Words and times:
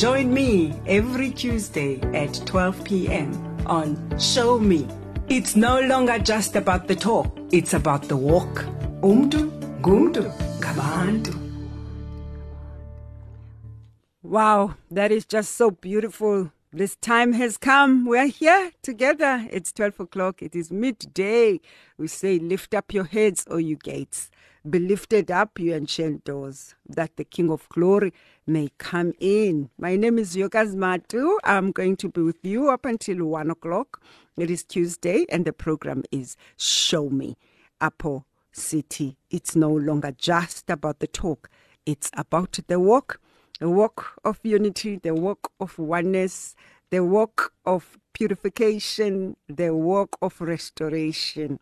Join 0.00 0.32
me 0.32 0.72
every 0.86 1.30
Tuesday 1.30 2.00
at 2.14 2.32
12 2.46 2.84
p.m. 2.84 3.34
on 3.66 4.18
Show 4.18 4.58
Me. 4.58 4.88
It's 5.28 5.56
no 5.56 5.78
longer 5.80 6.18
just 6.18 6.56
about 6.56 6.88
the 6.88 6.96
talk, 6.96 7.36
it's 7.52 7.74
about 7.74 8.04
the 8.04 8.16
walk. 8.16 8.64
Umdu, 9.02 9.50
gumdu, 9.82 10.32
gabantu. 10.58 11.36
Wow, 14.22 14.76
that 14.90 15.12
is 15.12 15.26
just 15.26 15.56
so 15.56 15.70
beautiful. 15.70 16.50
This 16.72 16.96
time 16.96 17.34
has 17.34 17.58
come. 17.58 18.06
We're 18.06 18.28
here 18.28 18.72
together. 18.80 19.46
It's 19.50 19.70
12 19.70 20.00
o'clock. 20.00 20.40
It 20.40 20.56
is 20.56 20.70
midday. 20.70 21.60
We 21.98 22.06
say, 22.06 22.38
Lift 22.38 22.72
up 22.72 22.94
your 22.94 23.04
heads, 23.04 23.44
O 23.50 23.58
you 23.58 23.76
gates. 23.76 24.30
Be 24.68 24.78
lifted 24.78 25.30
up, 25.30 25.58
you 25.58 25.74
ancient 25.74 26.24
doors, 26.24 26.74
that 26.86 27.16
the 27.16 27.24
King 27.24 27.50
of 27.50 27.66
glory 27.70 28.12
may 28.46 28.70
come 28.78 29.12
in. 29.20 29.70
My 29.78 29.96
name 29.96 30.18
is 30.18 30.36
Yokas 30.36 30.74
Matu. 30.74 31.38
I'm 31.44 31.72
going 31.72 31.96
to 31.96 32.08
be 32.08 32.22
with 32.22 32.44
you 32.44 32.70
up 32.70 32.84
until 32.84 33.24
1 33.26 33.50
o'clock. 33.50 34.02
It 34.36 34.50
is 34.50 34.64
Tuesday, 34.64 35.26
and 35.28 35.44
the 35.44 35.52
program 35.52 36.04
is 36.10 36.36
Show 36.56 37.10
Me. 37.10 37.36
Apo 37.80 38.24
City. 38.52 39.16
It's 39.30 39.56
no 39.56 39.70
longer 39.70 40.12
just 40.16 40.68
about 40.70 40.98
the 40.98 41.06
talk, 41.06 41.48
it's 41.86 42.10
about 42.16 42.58
the 42.66 42.78
walk 42.78 43.20
the 43.60 43.68
walk 43.68 44.18
of 44.24 44.40
unity, 44.42 44.96
the 44.96 45.14
walk 45.14 45.52
of 45.60 45.78
oneness, 45.78 46.56
the 46.88 47.04
walk 47.04 47.52
of 47.66 47.98
purification, 48.14 49.36
the 49.48 49.74
walk 49.74 50.16
of 50.22 50.40
restoration, 50.40 51.60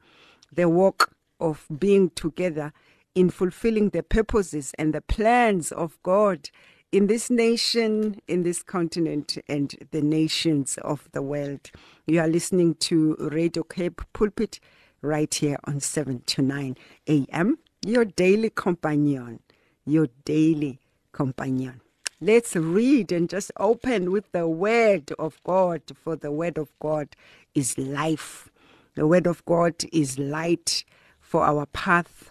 the 0.53 0.69
walk 0.69 1.13
of 1.41 1.67
being 1.77 2.11
together 2.11 2.73
in 3.19 3.31
fulfilling 3.31 3.89
the 3.89 4.03
purposes 4.05 4.73
and 4.79 4.95
the 4.95 5.01
plans 5.01 5.73
of 5.73 6.01
God 6.05 6.51
in 6.93 7.09
this 7.09 7.29
nation, 7.29 8.21
in 8.29 8.45
this 8.45 8.63
continent, 8.63 9.37
and 9.49 9.75
the 9.91 10.01
nations 10.01 10.79
of 10.85 11.09
the 11.11 11.21
world. 11.21 11.73
You 12.07 12.21
are 12.21 12.29
listening 12.29 12.77
to 12.77 13.17
Radio 13.19 13.65
Cape 13.65 14.03
Pulpit 14.13 14.61
right 15.03 15.35
here 15.35 15.59
on 15.65 15.81
7 15.81 16.23
to 16.27 16.43
9 16.43 16.77
a.m. 17.09 17.59
Your 17.85 18.05
daily 18.05 18.51
companion, 18.51 19.41
your 19.85 20.07
daily 20.25 20.79
companion. 21.11 21.81
Let's 22.21 22.55
read 22.55 23.11
and 23.11 23.29
just 23.29 23.51
open 23.57 24.13
with 24.13 24.31
the 24.31 24.47
Word 24.47 25.11
of 25.19 25.43
God, 25.43 25.83
for 25.93 26.15
the 26.15 26.31
Word 26.31 26.57
of 26.57 26.71
God 26.79 27.09
is 27.53 27.77
life. 27.77 28.49
The 28.95 29.09
Word 29.09 29.27
of 29.27 29.45
God 29.45 29.75
is 29.93 30.21
light 30.21 30.85
for 31.21 31.43
our 31.43 31.67
path. 31.67 32.31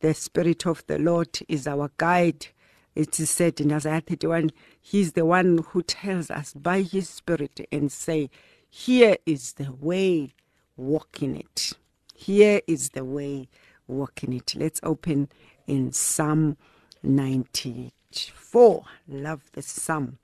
The 0.00 0.14
Spirit 0.14 0.64
of 0.66 0.84
the 0.86 0.98
Lord 0.98 1.40
is 1.48 1.66
our 1.66 1.90
guide. 1.96 2.48
It 2.94 3.18
is 3.18 3.30
said 3.30 3.60
in 3.60 3.72
Isaiah 3.72 4.00
31, 4.00 4.50
He's 4.80 5.12
the 5.12 5.24
one 5.24 5.58
who 5.70 5.82
tells 5.82 6.30
us 6.30 6.52
by 6.54 6.82
His 6.82 7.08
Spirit 7.08 7.66
and 7.72 7.90
say, 7.90 8.30
Here 8.70 9.16
is 9.26 9.54
the 9.54 9.72
way, 9.72 10.34
walk 10.76 11.22
in 11.22 11.34
it. 11.36 11.72
Here 12.14 12.60
is 12.68 12.90
the 12.90 13.04
way, 13.04 13.48
walk 13.88 14.22
in 14.22 14.32
it. 14.32 14.54
Let's 14.56 14.80
open 14.84 15.28
in 15.66 15.92
Psalm 15.92 16.56
94. 17.02 18.84
Love 19.08 19.50
the 19.52 19.62
psalm. 19.62 20.18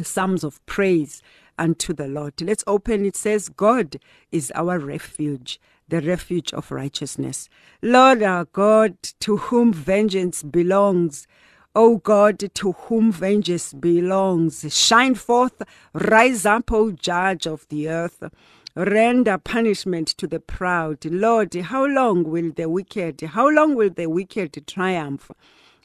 Psalms 0.00 0.44
of 0.44 0.64
praise 0.66 1.22
unto 1.58 1.92
the 1.92 2.08
Lord. 2.08 2.40
Let's 2.40 2.64
open. 2.66 3.04
It 3.04 3.16
says, 3.16 3.48
God 3.48 3.96
is 4.30 4.52
our 4.54 4.78
refuge, 4.78 5.60
the 5.92 6.00
refuge 6.00 6.54
of 6.54 6.72
righteousness. 6.72 7.50
Lord 7.82 8.22
our 8.22 8.46
God, 8.46 8.96
to 9.20 9.36
whom 9.36 9.74
vengeance 9.74 10.42
belongs. 10.42 11.26
O 11.74 11.98
God, 11.98 12.38
to 12.54 12.72
whom 12.72 13.12
vengeance 13.12 13.74
belongs, 13.74 14.64
shine 14.74 15.14
forth, 15.14 15.62
rise 15.92 16.46
up, 16.46 16.72
O 16.72 16.92
judge 16.92 17.46
of 17.46 17.68
the 17.68 17.90
earth. 17.90 18.24
Render 18.74 19.36
punishment 19.36 20.08
to 20.08 20.26
the 20.26 20.40
proud. 20.40 21.04
Lord, 21.04 21.52
how 21.54 21.84
long 21.84 22.24
will 22.24 22.52
the 22.52 22.70
wicked, 22.70 23.20
how 23.20 23.50
long 23.50 23.74
will 23.74 23.90
the 23.90 24.06
wicked 24.06 24.66
triumph? 24.66 25.30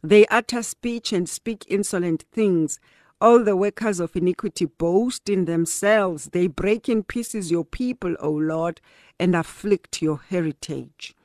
They 0.02 0.26
utter 0.28 0.64
speech 0.64 1.12
and 1.12 1.28
speak 1.28 1.66
insolent 1.68 2.24
things. 2.32 2.80
All 3.20 3.44
the 3.44 3.56
workers 3.56 4.00
of 4.00 4.16
iniquity 4.16 4.66
boast 4.66 5.28
in 5.28 5.46
themselves. 5.46 6.26
They 6.34 6.46
break 6.46 6.88
in 6.88 7.02
pieces 7.04 7.50
your 7.50 7.66
people, 7.66 8.16
O 8.20 8.30
Lord, 8.30 8.80
and 9.20 9.36
afflict 9.36 10.04
your 10.04 10.18
heritage. 10.30 11.16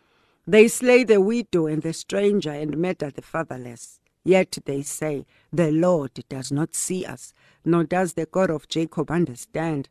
They 0.47 0.69
slay 0.69 1.05
the 1.05 1.21
widow 1.21 1.67
and 1.67 1.83
the 1.83 1.93
stranger 1.93 2.51
and 2.51 2.79
murder 2.79 3.11
the 3.11 3.21
fatherless. 3.21 4.01
Yet 4.25 4.57
they 4.65 4.81
say, 4.81 5.27
The 5.53 5.71
Lord 5.71 6.13
does 6.31 6.51
not 6.51 6.75
see 6.75 7.05
us, 7.05 7.35
nor 7.65 7.85
does 7.85 8.15
the 8.15 8.25
God 8.27 8.51
of 8.51 8.69
Jacob 8.69 9.11
understand. 9.11 9.91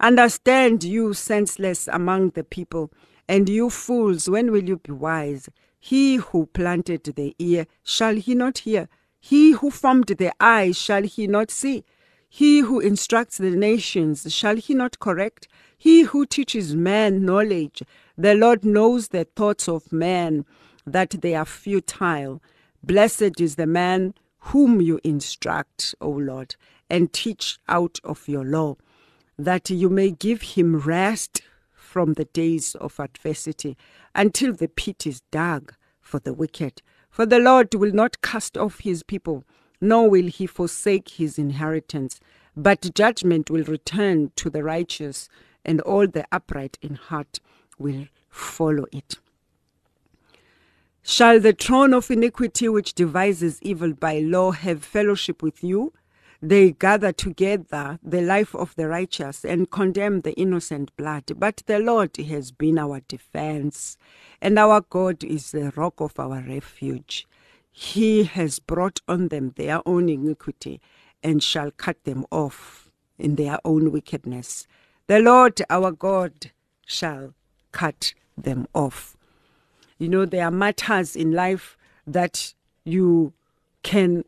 Understand, 0.00 0.82
you 0.82 1.14
senseless 1.14 1.88
among 1.88 2.30
the 2.30 2.44
people, 2.44 2.90
and 3.28 3.48
you 3.48 3.70
fools, 3.70 4.28
when 4.28 4.50
will 4.50 4.64
you 4.64 4.78
be 4.78 4.92
wise? 4.92 5.48
He 5.78 6.16
who 6.16 6.46
planted 6.46 7.04
the 7.04 7.36
ear, 7.38 7.66
shall 7.84 8.16
he 8.16 8.34
not 8.34 8.58
hear? 8.58 8.88
He 9.20 9.52
who 9.52 9.70
formed 9.70 10.06
the 10.06 10.32
eye, 10.40 10.72
shall 10.72 11.02
he 11.02 11.26
not 11.26 11.50
see? 11.50 11.84
He 12.28 12.60
who 12.60 12.78
instructs 12.80 13.38
the 13.38 13.50
nations, 13.50 14.32
shall 14.32 14.56
he 14.56 14.74
not 14.74 14.98
correct? 14.98 15.48
He 15.76 16.02
who 16.02 16.26
teaches 16.26 16.74
man 16.76 17.24
knowledge, 17.24 17.82
the 18.16 18.34
Lord 18.34 18.64
knows 18.64 19.08
the 19.08 19.24
thoughts 19.24 19.68
of 19.68 19.92
man, 19.92 20.44
that 20.86 21.10
they 21.22 21.34
are 21.34 21.44
futile. 21.44 22.42
Blessed 22.82 23.40
is 23.40 23.56
the 23.56 23.66
man 23.66 24.14
whom 24.38 24.80
you 24.80 25.00
instruct, 25.04 25.94
O 26.00 26.10
Lord, 26.10 26.56
and 26.88 27.12
teach 27.12 27.58
out 27.68 27.98
of 28.04 28.28
your 28.28 28.44
law, 28.44 28.76
that 29.38 29.70
you 29.70 29.88
may 29.88 30.10
give 30.10 30.42
him 30.42 30.78
rest 30.78 31.42
from 31.72 32.14
the 32.14 32.24
days 32.26 32.74
of 32.76 32.98
adversity 33.00 33.76
until 34.14 34.52
the 34.52 34.68
pit 34.68 35.06
is 35.06 35.22
dug 35.30 35.74
for 36.00 36.18
the 36.18 36.32
wicked. 36.32 36.82
For 37.10 37.26
the 37.26 37.38
Lord 37.38 37.74
will 37.74 37.92
not 37.92 38.22
cast 38.22 38.56
off 38.56 38.80
his 38.80 39.02
people, 39.02 39.44
nor 39.80 40.08
will 40.08 40.26
he 40.26 40.46
forsake 40.46 41.08
his 41.10 41.38
inheritance. 41.38 42.20
But 42.56 42.94
judgment 42.94 43.50
will 43.50 43.64
return 43.64 44.32
to 44.36 44.50
the 44.50 44.62
righteous, 44.62 45.28
and 45.64 45.80
all 45.82 46.06
the 46.06 46.26
upright 46.32 46.78
in 46.82 46.94
heart 46.94 47.40
will 47.78 48.06
follow 48.28 48.86
it. 48.92 49.18
Shall 51.02 51.40
the 51.40 51.52
throne 51.52 51.94
of 51.94 52.10
iniquity, 52.10 52.68
which 52.68 52.94
devises 52.94 53.58
evil 53.62 53.94
by 53.94 54.18
law, 54.18 54.50
have 54.50 54.84
fellowship 54.84 55.42
with 55.42 55.64
you? 55.64 55.92
They 56.40 56.70
gather 56.70 57.12
together 57.12 57.98
the 58.02 58.20
life 58.20 58.54
of 58.54 58.74
the 58.76 58.86
righteous 58.88 59.44
and 59.44 59.70
condemn 59.70 60.20
the 60.20 60.34
innocent 60.34 60.96
blood. 60.96 61.24
But 61.36 61.62
the 61.66 61.80
Lord 61.80 62.16
has 62.16 62.52
been 62.52 62.78
our 62.78 63.00
defense, 63.00 63.96
and 64.40 64.56
our 64.56 64.82
God 64.82 65.24
is 65.24 65.50
the 65.50 65.72
rock 65.74 66.00
of 66.00 66.18
our 66.18 66.40
refuge. 66.40 67.26
He 67.72 68.22
has 68.24 68.60
brought 68.60 69.00
on 69.08 69.28
them 69.28 69.52
their 69.56 69.80
own 69.86 70.08
iniquity 70.08 70.80
and 71.24 71.42
shall 71.42 71.72
cut 71.72 72.04
them 72.04 72.24
off 72.30 72.88
in 73.18 73.34
their 73.34 73.58
own 73.64 73.90
wickedness. 73.90 74.68
The 75.08 75.18
Lord 75.18 75.60
our 75.68 75.90
God 75.90 76.52
shall 76.86 77.34
cut 77.72 78.14
them 78.36 78.68
off. 78.74 79.16
You 79.98 80.08
know, 80.08 80.24
there 80.24 80.44
are 80.44 80.52
matters 80.52 81.16
in 81.16 81.32
life 81.32 81.76
that 82.06 82.54
you 82.84 83.32
can 83.82 84.24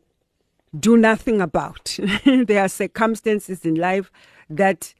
do 0.77 0.97
nothing 0.97 1.41
about. 1.41 1.97
there 2.25 2.63
are 2.63 2.69
circumstances 2.69 3.65
in 3.65 3.75
life 3.75 4.11
that 4.49 4.93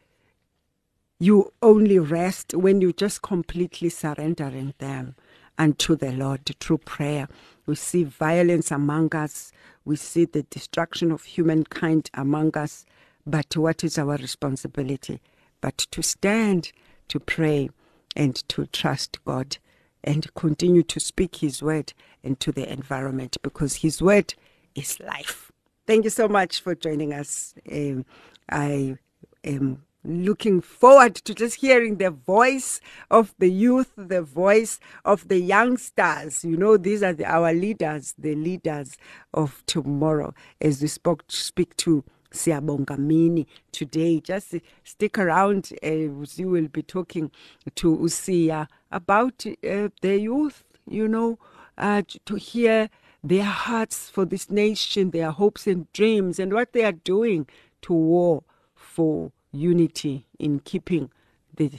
you 1.19 1.53
only 1.61 1.99
rest 1.99 2.53
when 2.55 2.81
you 2.81 2.91
just 2.93 3.21
completely 3.21 3.89
surrendering 3.89 4.73
them 4.79 5.15
unto 5.57 5.95
the 5.95 6.11
Lord 6.11 6.45
through 6.59 6.79
prayer. 6.79 7.27
We 7.67 7.75
see 7.75 8.03
violence 8.03 8.71
among 8.71 9.15
us. 9.15 9.51
We 9.85 9.95
see 9.95 10.25
the 10.25 10.43
destruction 10.43 11.11
of 11.11 11.23
humankind 11.23 12.09
among 12.15 12.57
us. 12.57 12.85
But 13.25 13.55
what 13.55 13.83
is 13.83 13.99
our 13.99 14.17
responsibility? 14.17 15.21
But 15.61 15.77
to 15.91 16.01
stand, 16.01 16.71
to 17.09 17.19
pray, 17.19 17.69
and 18.15 18.35
to 18.49 18.65
trust 18.67 19.23
God, 19.23 19.57
and 20.03 20.33
continue 20.33 20.83
to 20.83 20.99
speak 20.99 21.37
His 21.37 21.61
word 21.61 21.93
into 22.23 22.51
the 22.51 22.71
environment 22.71 23.37
because 23.43 23.75
His 23.75 24.01
word 24.01 24.33
is 24.73 24.99
life. 24.99 25.50
Thank 25.91 26.05
you 26.05 26.09
so 26.09 26.29
much 26.29 26.61
for 26.61 26.73
joining 26.73 27.13
us. 27.13 27.53
Um, 27.69 28.05
I 28.49 28.95
am 29.43 29.83
looking 30.05 30.61
forward 30.61 31.15
to 31.15 31.33
just 31.33 31.55
hearing 31.55 31.97
the 31.97 32.11
voice 32.11 32.79
of 33.09 33.35
the 33.39 33.51
youth, 33.51 33.91
the 33.97 34.21
voice 34.21 34.79
of 35.03 35.27
the 35.27 35.37
youngsters. 35.37 36.45
You 36.45 36.55
know, 36.55 36.77
these 36.77 37.03
are 37.03 37.11
the, 37.11 37.25
our 37.25 37.53
leaders, 37.53 38.15
the 38.17 38.35
leaders 38.35 38.95
of 39.33 39.65
tomorrow. 39.65 40.33
As 40.61 40.81
we 40.81 40.87
spoke, 40.87 41.25
speak 41.27 41.75
to 41.83 42.05
Siyabonga 42.33 42.97
Mini 42.97 43.45
today. 43.73 44.21
Just 44.21 44.55
stick 44.85 45.19
around. 45.19 45.73
Uh, 45.83 46.07
we 46.37 46.45
will 46.45 46.69
be 46.69 46.83
talking 46.83 47.31
to 47.75 47.97
Usia 47.97 48.67
about 48.93 49.45
uh, 49.45 49.89
the 50.01 50.17
youth, 50.21 50.63
you 50.87 51.09
know, 51.09 51.37
uh, 51.77 52.01
to 52.23 52.35
hear 52.35 52.89
their 53.23 53.43
hearts 53.43 54.09
for 54.09 54.25
this 54.25 54.49
nation, 54.49 55.11
their 55.11 55.31
hopes 55.31 55.67
and 55.67 55.91
dreams, 55.93 56.39
and 56.39 56.53
what 56.53 56.73
they 56.73 56.83
are 56.83 56.91
doing 56.91 57.47
to 57.83 57.93
war 57.93 58.43
for 58.75 59.31
unity 59.51 60.25
in 60.39 60.59
keeping 60.59 61.11
the 61.55 61.71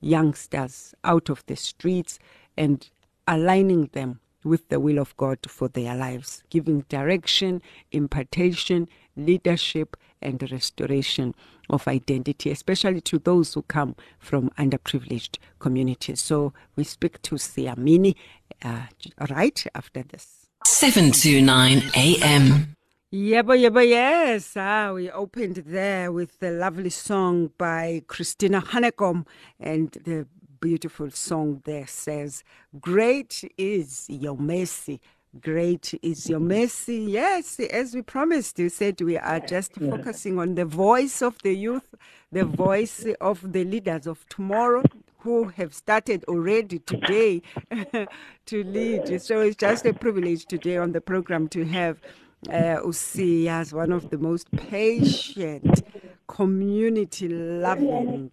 youngsters 0.00 0.94
out 1.04 1.28
of 1.28 1.44
the 1.46 1.56
streets 1.56 2.18
and 2.56 2.90
aligning 3.26 3.90
them 3.92 4.20
with 4.44 4.68
the 4.68 4.78
will 4.78 4.98
of 4.98 5.16
God 5.16 5.38
for 5.48 5.68
their 5.68 5.94
lives, 5.96 6.44
giving 6.50 6.82
direction, 6.88 7.60
impartation, 7.90 8.88
leadership, 9.16 9.96
and 10.22 10.50
restoration 10.50 11.34
of 11.68 11.86
identity, 11.88 12.50
especially 12.50 13.00
to 13.02 13.18
those 13.18 13.54
who 13.54 13.62
come 13.62 13.96
from 14.18 14.50
underprivileged 14.50 15.38
communities. 15.58 16.20
So 16.20 16.52
we 16.76 16.84
speak 16.84 17.20
to 17.22 17.34
Siamini 17.34 18.14
uh, 18.62 18.82
right 19.28 19.66
after 19.74 20.02
this. 20.04 20.45
729 20.66 21.92
AM. 21.94 22.76
Yebo, 23.12 23.54
yebo, 23.54 23.88
yes. 23.88 24.54
Ah, 24.56 24.92
we 24.92 25.08
opened 25.10 25.62
there 25.64 26.10
with 26.10 26.40
the 26.40 26.50
lovely 26.50 26.90
song 26.90 27.52
by 27.56 28.02
Christina 28.08 28.60
Hanekom, 28.60 29.26
and 29.60 29.92
the 29.92 30.26
beautiful 30.60 31.12
song 31.12 31.62
there 31.64 31.86
says, 31.86 32.42
Great 32.80 33.44
is 33.56 34.06
your 34.08 34.36
mercy. 34.36 35.00
Great 35.40 35.94
is 36.02 36.28
your 36.28 36.40
mercy. 36.40 36.96
Yes, 37.10 37.60
as 37.60 37.94
we 37.94 38.02
promised, 38.02 38.58
you 38.58 38.68
said 38.68 39.00
we 39.00 39.16
are 39.16 39.40
just 39.40 39.72
focusing 39.74 40.38
on 40.40 40.56
the 40.56 40.64
voice 40.64 41.22
of 41.22 41.40
the 41.42 41.54
youth, 41.54 41.94
the 42.32 42.44
voice 42.44 43.06
of 43.20 43.52
the 43.52 43.64
leaders 43.64 44.08
of 44.08 44.28
tomorrow 44.28 44.82
who 45.26 45.48
have 45.48 45.74
started 45.74 46.24
already 46.28 46.78
today 46.78 47.42
to 48.46 48.62
lead. 48.62 49.20
So 49.20 49.40
it's 49.40 49.56
just 49.56 49.84
a 49.84 49.92
privilege 49.92 50.46
today 50.46 50.76
on 50.76 50.92
the 50.92 51.00
program 51.00 51.48
to 51.48 51.64
have 51.64 52.00
uh, 52.48 52.78
Usi 52.84 53.48
as 53.48 53.72
one 53.72 53.90
of 53.90 54.10
the 54.10 54.18
most 54.18 54.48
patient, 54.52 55.82
community 56.28 57.28
loving, 57.28 58.30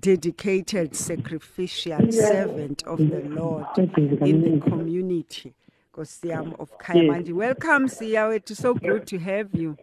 dedicated, 0.00 0.96
sacrificial 0.96 2.10
servant 2.10 2.82
of 2.88 2.98
the 2.98 3.20
Lord 3.28 3.66
in 3.78 4.42
the 4.42 4.60
community. 4.68 5.54
Kosiam 5.94 6.58
of 6.58 6.76
Kayamandi. 6.78 7.32
Welcome, 7.32 7.86
Siya. 7.86 8.34
It's 8.34 8.58
so 8.58 8.74
good 8.74 9.06
to 9.06 9.18
have 9.18 9.54
you. 9.54 9.78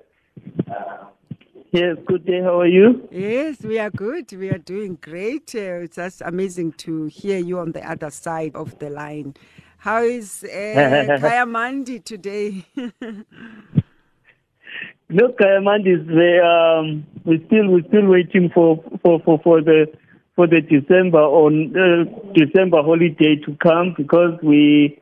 Yes, 1.74 1.98
good 2.06 2.24
day. 2.28 2.40
How 2.40 2.60
are 2.60 2.68
you? 2.68 3.08
Yes, 3.10 3.64
we 3.64 3.80
are 3.80 3.90
good. 3.90 4.32
We 4.32 4.50
are 4.50 4.60
doing 4.60 4.96
great. 5.02 5.56
Uh, 5.56 5.82
it's 5.82 5.96
just 5.96 6.22
amazing 6.22 6.74
to 6.74 7.06
hear 7.06 7.40
you 7.40 7.58
on 7.58 7.72
the 7.72 7.84
other 7.90 8.12
side 8.12 8.56
of 8.56 8.78
the 8.78 8.92
line. 8.92 9.34
How 9.80 10.04
is 10.04 10.44
uh, 10.44 10.48
Kayamandi 11.20 12.06
today? 12.06 12.64
Look, 15.10 15.40
Kayamandi 15.40 15.96
is 15.98 16.08
um, 16.46 17.08
we 17.26 17.44
still 17.48 17.68
we 17.72 17.84
still 17.88 18.06
waiting 18.06 18.52
for, 18.54 18.78
for, 19.02 19.20
for, 19.26 19.40
for 19.44 19.62
the 19.64 19.88
for 20.36 20.46
the 20.46 20.62
December 20.62 21.22
on 21.24 21.76
uh, 21.76 22.06
December 22.36 22.84
holiday 22.84 23.36
to 23.48 23.58
come 23.64 23.96
because 23.98 24.38
we 24.44 25.02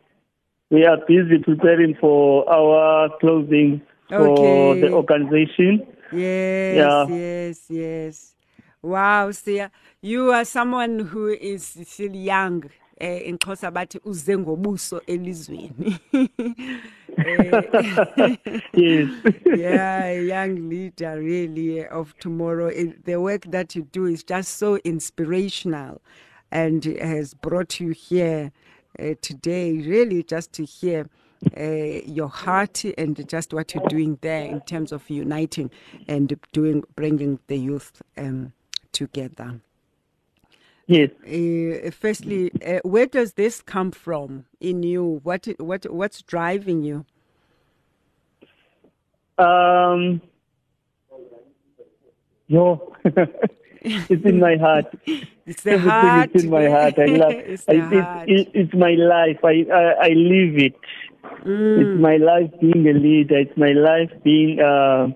we 0.70 0.86
are 0.86 1.00
busy 1.06 1.38
preparing 1.44 1.96
for 2.00 2.50
our 2.50 3.10
closing 3.20 3.82
for 4.08 4.72
Okay. 4.72 4.82
the 4.82 4.94
organization. 4.94 5.86
Yes, 6.12 6.96
Yeah. 7.02 7.06
yes, 7.06 7.66
yes. 7.70 8.36
Wow, 8.82 9.30
Siya, 9.32 9.72
you 10.02 10.32
are 10.32 10.46
someone 10.46 11.00
who 11.00 11.30
is 11.30 11.66
still 11.86 12.16
young. 12.16 12.66
Eh, 13.00 13.20
in 13.26 13.38
Xhosa 13.40 13.72
bathi 13.72 14.00
uze 14.06 14.38
ngobuso 14.38 15.02
elizweni. 15.08 16.00
Eh, 17.26 17.70
Yes. 18.76 19.10
yeah, 19.46 20.06
a 20.06 20.24
young 20.26 20.70
leader 20.70 21.20
really 21.22 21.86
of 21.88 22.16
tomorrow. 22.20 22.68
It, 22.68 23.06
the 23.06 23.20
work 23.22 23.46
that 23.52 23.76
you 23.76 23.84
do 23.92 24.06
is 24.06 24.24
just 24.24 24.58
so 24.58 24.78
inspirational 24.86 26.02
and 26.52 26.84
has 26.86 27.34
brought 27.34 27.80
you 27.80 27.92
here 27.92 28.52
uh, 29.00 29.16
today, 29.22 29.74
really 29.80 30.24
just 30.24 30.54
to 30.54 30.66
hear 30.66 31.10
uh, 31.58 31.64
your 32.06 32.30
heart 32.30 32.84
and 32.98 33.28
just 33.28 33.54
what 33.54 33.74
you're 33.74 33.88
doing 33.88 34.18
there 34.22 34.44
in 34.46 34.62
terms 34.62 34.92
of 34.92 35.10
uniting 35.10 35.72
and 36.08 36.40
doing, 36.52 36.84
bringing 36.96 37.40
the 37.48 37.58
youth 37.58 38.02
um, 38.18 38.54
together. 38.92 39.60
yes. 40.88 41.10
Uh, 41.26 41.90
firstly, 41.92 42.52
uh, 42.66 42.80
where 42.84 43.08
does 43.08 43.34
this 43.34 43.62
come 43.62 43.92
from 43.92 44.46
in 44.60 44.84
you? 44.84 45.20
What, 45.24 45.48
what, 45.58 45.86
what's 45.92 46.22
driving 46.22 46.84
you? 46.84 47.06
Um, 49.38 50.22
no, 52.50 52.94
it's 53.84 54.26
in 54.26 54.40
my 54.40 54.58
heart. 54.58 54.86
It's 55.48 55.64
the 55.64 55.72
Everything 55.72 55.90
heart. 55.90 56.30
is 56.34 56.44
in 56.44 56.50
my 56.50 56.70
heart. 56.70 57.00
I 57.00 57.06
love 57.06 57.32
it's 57.36 57.66
I, 57.68 57.74
it's, 57.74 58.24
it, 58.28 58.52
it's 58.54 58.74
my 58.74 58.92
life. 58.92 59.40
I, 59.44 59.66
I, 59.74 60.06
I 60.06 60.10
live 60.10 60.58
it. 60.58 60.76
Mm. 61.46 61.80
It's 61.82 62.02
my 62.02 62.18
life 62.18 62.52
being 62.60 62.88
a 62.88 62.94
leader. 62.94 63.40
It's 63.40 63.58
my 63.58 63.72
life 63.72 64.12
being 64.24 64.60
uh, 64.60 65.08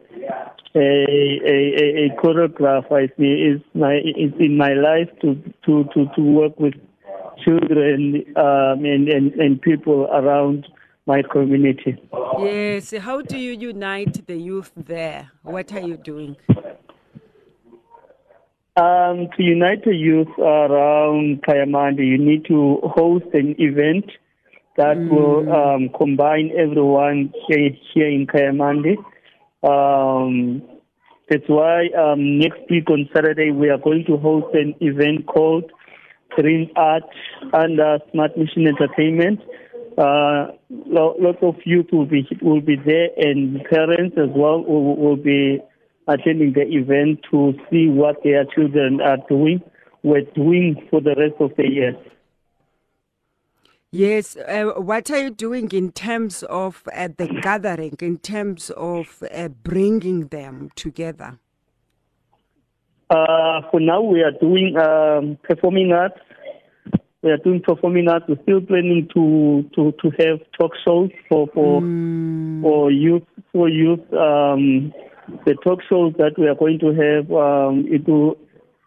a, 0.75 0.80
a, 0.80 1.57
a, 1.78 2.06
a 2.06 2.10
choreographer. 2.22 3.10
It's, 3.18 3.66
my 3.74 4.00
it's 4.04 4.36
in 4.40 4.57
my 4.57 4.74
life 4.74 5.10
to 5.22 5.36
to 5.66 5.84
to, 5.94 6.06
to 6.16 6.22
work 6.22 6.60
with 6.60 6.74
children 7.44 8.24
um, 8.36 8.86
and, 8.86 9.07
and 9.10 9.34
and 9.34 9.62
people 9.62 10.07
around 10.12 10.68
my 11.06 11.22
community. 11.22 11.98
Yes. 12.40 12.94
How 12.98 13.22
do 13.22 13.38
you 13.38 13.51
unite 13.51 14.25
the 14.25 14.38
youth 14.38 14.72
there? 14.75 15.31
What 15.44 15.72
are 15.74 15.81
you 15.81 15.98
doing? 15.98 16.36
Um, 18.78 19.30
to 19.38 19.44
unite 19.44 19.86
the 19.86 19.96
youth 19.96 20.38
around 20.38 21.44
Kayamandi, 21.44 22.06
you 22.06 22.18
need 22.18 22.44
to 22.46 22.80
host 22.84 23.25
an 23.34 23.56
event 23.58 24.12
that 24.77 24.98
will 24.98 25.51
um, 25.51 25.89
combine 25.98 26.51
everyone 26.58 27.34
here, 27.48 27.70
here 27.94 28.10
in 28.10 28.27
Kayamandi. 28.27 28.98
Um, 29.63 30.62
that's 31.29 31.48
why 31.48 31.88
um, 31.98 32.39
next 32.39 32.60
week 32.70 32.89
on 32.89 33.10
Saturday 33.13 33.51
we 33.51 33.70
are 33.70 33.77
going 33.77 34.03
to 34.05 34.17
host 34.17 34.53
an 34.53 34.75
event 34.82 35.25
called 35.25 35.72
Green 36.32 36.70
Art 36.75 37.03
under 37.53 38.00
Smart 38.12 38.38
Mission 38.38 38.67
Entertainment. 38.67 39.39
Uh, 39.98 40.51
lo- 40.70 41.15
lots 41.20 41.39
of 41.41 41.55
youth 41.63 41.88
will 41.91 42.05
be 42.05 42.27
will 42.41 42.62
be 42.62 42.75
there, 42.75 43.08
and 43.17 43.63
parents 43.63 44.17
as 44.17 44.29
well 44.36 44.62
will, 44.63 44.98
will 44.98 45.15
be 45.15 45.60
attending 46.08 46.53
the 46.53 46.63
event 46.63 47.20
to 47.32 47.53
see 47.72 47.88
what 47.88 48.17
their 48.24 48.44
children 48.53 49.00
are 49.01 49.17
doing. 49.29 49.62
We're 50.03 50.29
doing 50.36 50.86
for 50.91 51.01
the 51.01 51.15
rest 51.17 51.36
of 51.39 51.51
the 51.55 51.67
year. 51.67 51.98
Yes. 53.96 54.36
Uh, 54.36 54.74
what 54.75 55.10
are 55.10 55.24
you 55.24 55.30
doing 55.30 55.72
in 55.72 55.94
terms 55.94 56.44
of 56.44 56.84
uh, 56.94 57.08
the 57.16 57.28
gathering, 57.42 57.96
in 58.02 58.18
terms 58.18 58.70
of 58.72 59.24
uh, 59.34 59.48
bringing 59.48 60.28
them 60.28 60.70
together? 60.75 61.40
Uh, 63.10 63.62
for 63.72 63.80
now, 63.80 64.02
we 64.02 64.22
are 64.22 64.34
doing 64.34 64.75
um, 64.75 65.38
performing 65.44 65.94
arts. 65.94 66.20
We 67.22 67.32
are 67.32 67.38
doing 67.38 67.62
performing 67.62 68.10
arts. 68.10 68.25
We're 68.28 68.42
still 68.44 68.60
planning 68.60 69.08
to 69.14 69.64
to, 69.75 69.94
to 69.94 70.12
have 70.20 70.40
talk 70.60 70.72
shows 70.84 71.12
for 71.30 71.48
for 71.54 71.80
for 72.62 72.92
youth 72.92 73.24
for 73.54 73.70
youth. 73.70 74.02
Um, 74.12 74.94
the 75.46 75.56
talk 75.64 75.80
shows 75.88 76.14
that 76.18 76.38
we 76.38 76.48
are 76.48 76.56
going 76.56 76.80
to 76.80 76.88
have, 76.88 77.32
um, 77.32 77.86
it 77.88 78.06
will 78.10 78.36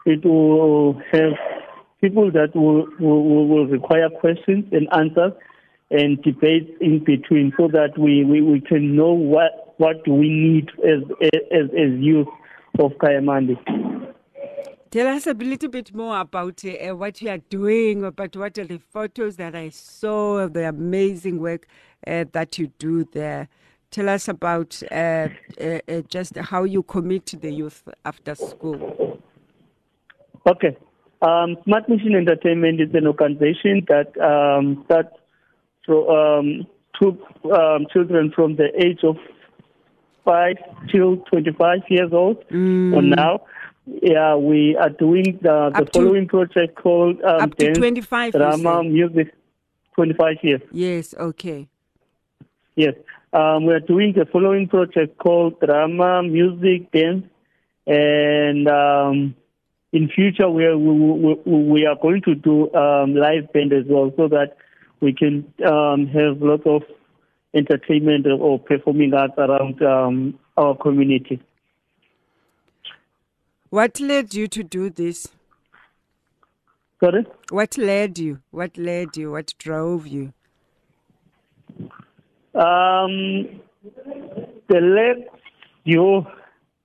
it 0.05 0.23
will 0.23 1.00
have 1.12 1.33
people 2.00 2.31
that 2.33 2.55
will, 2.55 2.87
will 3.00 3.49
will 3.49 3.67
require 3.67 4.09
questions 4.09 4.64
and 4.73 4.88
answers 4.93 5.33
and 5.90 6.23
debates 6.23 6.71
in 6.81 7.02
between, 7.05 7.52
so 7.57 7.69
that 7.69 7.99
we, 7.99 8.25
we, 8.25 8.43
we 8.43 8.61
can 8.61 8.95
know 8.95 9.12
what 9.12 9.75
what 9.78 10.07
we 10.07 10.28
need 10.28 10.71
as 10.85 11.02
as 11.23 11.71
as 11.71 11.99
youth 11.99 12.28
of 12.78 12.93
Kayamandi. 12.93 13.57
Tell 14.90 15.07
us 15.07 15.26
a 15.26 15.35
little 15.35 15.69
bit 15.69 15.95
more 15.95 16.19
about 16.19 16.64
uh, 16.64 16.97
what 16.97 17.21
you 17.21 17.28
are 17.28 17.38
doing, 17.50 18.05
about 18.05 18.35
what 18.37 18.57
are 18.59 18.64
the 18.64 18.78
photos 18.78 19.37
that 19.37 19.55
I 19.55 19.69
saw, 19.69 20.38
of 20.38 20.55
the 20.55 20.67
amazing 20.67 21.40
work 21.40 21.67
uh, 22.07 22.25
that 22.33 22.59
you 22.59 22.69
do 22.78 23.05
there 23.05 23.49
Tell 23.90 24.11
us 24.11 24.28
about 24.28 24.83
uh, 24.90 25.28
uh, 25.59 25.78
uh, 25.88 26.02
just 26.09 26.37
how 26.37 26.64
you 26.64 26.83
commit 26.83 27.25
to 27.26 27.37
the 27.37 27.50
youth 27.50 27.88
after 28.05 28.35
school. 28.35 29.23
Okay. 30.47 30.76
Um, 31.21 31.57
Smart 31.65 31.89
Mission 31.89 32.15
Entertainment 32.15 32.81
is 32.81 32.95
an 32.95 33.07
organization 33.07 33.85
that 33.89 34.17
um, 34.21 34.85
so, 35.87 36.09
um, 36.11 36.67
took 37.01 37.19
um, 37.53 37.87
children 37.93 38.31
from 38.35 38.57
the 38.57 38.69
age 38.85 39.01
of 39.03 39.17
5 40.25 40.57
till 40.91 41.17
25 41.31 41.81
years 41.89 42.13
old 42.13 42.47
Mm. 42.51 42.95
or 42.95 43.03
now. 43.03 43.41
Yeah, 44.03 44.37
we 44.37 44.77
are 44.77 44.91
doing 44.91 45.39
the, 45.43 45.71
the 45.75 45.81
Up 45.81 45.91
to- 45.91 46.01
following 46.01 46.29
project 46.29 46.77
called 46.77 47.21
um, 47.23 47.41
Up 47.43 47.57
to 47.57 47.73
25, 47.75 48.35
you 48.35 48.39
Drama. 48.39 48.85
Music, 48.85 49.35
25 49.95 50.37
years. 50.43 50.61
Yes, 50.71 51.15
okay. 51.19 51.67
Yes. 52.77 52.95
Um, 53.33 53.65
we 53.65 53.73
are 53.73 53.81
doing 53.81 54.13
the 54.13 54.27
following 54.27 54.69
project 54.69 55.19
called 55.19 55.59
Drama, 55.61 56.23
Music, 56.23 56.93
Dance, 56.93 57.25
and 57.87 58.69
um, 58.69 59.35
in 59.92 60.09
future 60.09 60.50
we 60.50 60.64
are, 60.64 60.76
we, 60.76 60.92
we, 61.45 61.62
we 61.64 61.87
are 61.87 61.97
going 62.00 62.23
to 62.23 62.35
do 62.35 62.73
um, 62.75 63.14
live 63.14 63.52
band 63.52 63.73
as 63.73 63.85
well 63.88 64.12
so 64.16 64.28
that 64.28 64.57
we 65.00 65.12
can 65.12 65.52
um, 65.66 66.07
have 66.09 66.42
lots 66.42 66.64
of 66.66 66.83
entertainment 67.54 68.26
or 68.26 68.59
performing 68.59 69.14
arts 69.14 69.35
around 69.38 69.80
um, 69.83 70.38
our 70.57 70.76
community. 70.76 71.40
What 73.71 74.00
led 74.00 74.35
you 74.35 74.49
to 74.49 74.62
do 74.62 74.90
this? 74.90 75.28
Sorry? 77.00 77.26
What 77.50 77.78
led 77.78 78.18
you? 78.18 78.40
What 78.50 78.76
led 78.76 79.16
you? 79.16 79.30
What 79.30 79.54
drove 79.59 80.07
you? 80.07 80.33
Um, 82.54 83.61
the 84.68 84.80
lack, 84.80 85.28
you, 85.85 86.26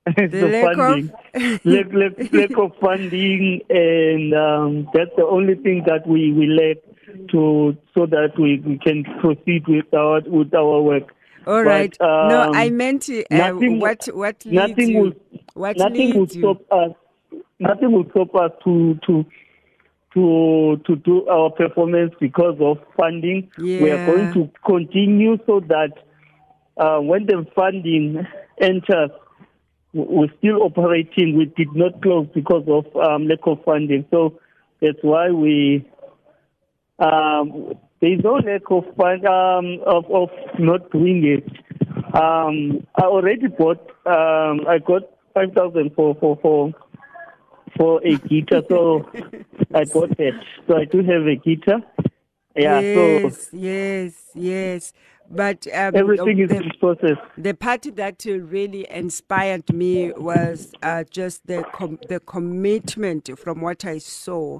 the, 0.17 0.47
lack 0.51 0.77
of- 0.77 0.77
funding, 0.77 1.11
lack, 1.63 1.93
lack, 1.93 2.33
lack 2.33 2.57
of 2.57 2.71
funding, 2.81 3.61
and 3.69 4.33
um, 4.33 4.89
that's 4.93 5.11
the 5.15 5.25
only 5.25 5.55
thing 5.55 5.83
that 5.87 6.05
we 6.05 6.33
we 6.33 6.47
lack 6.47 6.77
to 7.29 7.77
so 7.95 8.05
that 8.07 8.31
we, 8.37 8.59
we 8.65 8.77
can 8.79 9.03
proceed 9.21 9.65
with 9.67 9.93
our 9.93 10.21
with 10.25 10.53
our 10.53 10.81
work. 10.81 11.13
All 11.45 11.63
But, 11.63 11.67
right. 11.67 11.97
no, 12.01 12.41
um, 12.43 12.55
I 12.55 12.69
meant 12.69 13.09
uh, 13.09 13.23
nothing- 13.31 13.79
what 13.79 14.05
what 14.13 14.43
leads 14.45 14.55
nothing 14.55 14.89
you? 14.89 14.99
will 15.01 15.13
what 15.53 15.77
nothing 15.77 16.09
will 16.19 16.27
you? 16.27 16.39
stop 16.41 16.61
us. 16.71 16.91
Nothing 17.59 17.91
will 17.93 18.09
stop 18.09 18.35
us 18.35 18.51
to 18.65 18.99
to 19.05 19.25
to 20.15 20.81
to 20.85 20.95
do 20.97 21.25
our 21.27 21.49
performance 21.49 22.13
because 22.19 22.57
of 22.59 22.77
funding. 22.97 23.49
Yeah. 23.57 23.81
We 23.81 23.91
are 23.91 24.05
going 24.05 24.33
to 24.33 24.49
continue 24.65 25.37
so 25.45 25.61
that 25.61 25.91
uh, 26.77 26.99
when 26.99 27.25
the 27.25 27.45
funding 27.55 28.25
enters, 28.59 29.11
we're 29.93 30.33
still 30.39 30.63
operating. 30.63 31.37
We 31.37 31.45
did 31.45 31.73
not 31.75 32.01
close 32.01 32.27
because 32.33 32.65
of 32.67 32.85
um, 32.95 33.27
lack 33.27 33.39
of 33.45 33.63
funding. 33.63 34.05
So 34.11 34.39
that's 34.81 34.97
why 35.01 35.29
we. 35.29 35.87
Um, 36.99 37.73
there 38.01 38.13
is 38.13 38.19
no 38.23 38.33
lack 38.33 38.63
of 38.69 38.83
fund 38.95 39.25
um, 39.25 39.79
of 39.85 40.05
of 40.11 40.29
not 40.59 40.91
doing 40.91 41.23
it. 41.25 41.45
Um, 42.15 42.85
I 42.95 43.03
already 43.05 43.47
bought. 43.47 43.81
Um, 44.05 44.67
I 44.67 44.79
got 44.79 45.03
five 45.33 45.53
thousand 45.53 45.93
for 45.95 46.15
for 46.15 46.37
for 46.41 46.71
for 47.77 48.01
a 48.05 48.17
guitar, 48.17 48.61
so 48.69 49.09
I 49.73 49.85
bought 49.85 50.17
that. 50.17 50.43
So 50.67 50.77
I 50.77 50.85
do 50.85 50.99
have 50.99 51.27
a 51.27 51.35
guitar. 51.35 51.81
Yeah. 52.55 52.81
yes, 52.81 53.49
So 53.49 53.57
yes, 53.57 54.13
yes. 54.35 54.93
But 55.29 55.65
um, 55.73 55.95
everything 55.95 56.39
is 56.39 56.49
the, 56.49 56.57
in 56.57 56.71
process. 56.79 57.17
the 57.37 57.53
part 57.53 57.87
that 57.95 58.23
really 58.25 58.87
inspired 58.89 59.71
me 59.73 60.11
was 60.13 60.73
uh, 60.83 61.05
just 61.09 61.47
the 61.47 61.63
com- 61.73 61.99
the 62.07 62.19
commitment 62.19 63.29
from 63.39 63.61
what 63.61 63.83
I 63.85 63.97
saw 63.97 64.59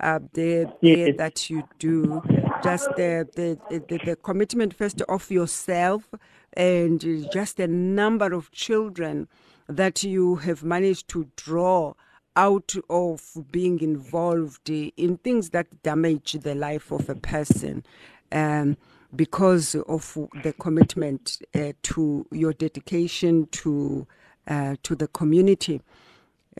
uh, 0.00 0.20
there, 0.32 0.66
there 0.82 1.08
Yes. 1.08 1.16
that 1.18 1.50
you 1.50 1.64
do. 1.78 2.22
Just 2.62 2.88
the 2.96 3.28
the, 3.34 3.58
the 3.68 3.98
the 4.04 4.16
commitment 4.16 4.74
first 4.74 5.02
of 5.02 5.30
yourself 5.30 6.08
and 6.54 7.00
just 7.30 7.56
the 7.58 7.68
number 7.68 8.32
of 8.32 8.50
children 8.52 9.28
that 9.68 10.02
you 10.04 10.36
have 10.36 10.62
managed 10.62 11.08
to 11.08 11.28
draw 11.36 11.94
out 12.36 12.74
of 12.90 13.36
being 13.50 13.80
involved 13.80 14.68
in 14.70 15.16
things 15.18 15.50
that 15.50 15.82
damage 15.82 16.32
the 16.32 16.54
life 16.54 16.90
of 16.92 17.08
a 17.08 17.14
person 17.14 17.84
um, 18.32 18.76
because 19.16 19.74
of 19.76 20.18
the 20.42 20.52
commitment 20.54 21.38
uh, 21.54 21.72
to 21.82 22.26
your 22.32 22.52
dedication 22.52 23.46
to 23.52 24.06
uh, 24.48 24.76
to 24.82 24.94
the 24.94 25.08
community 25.08 25.80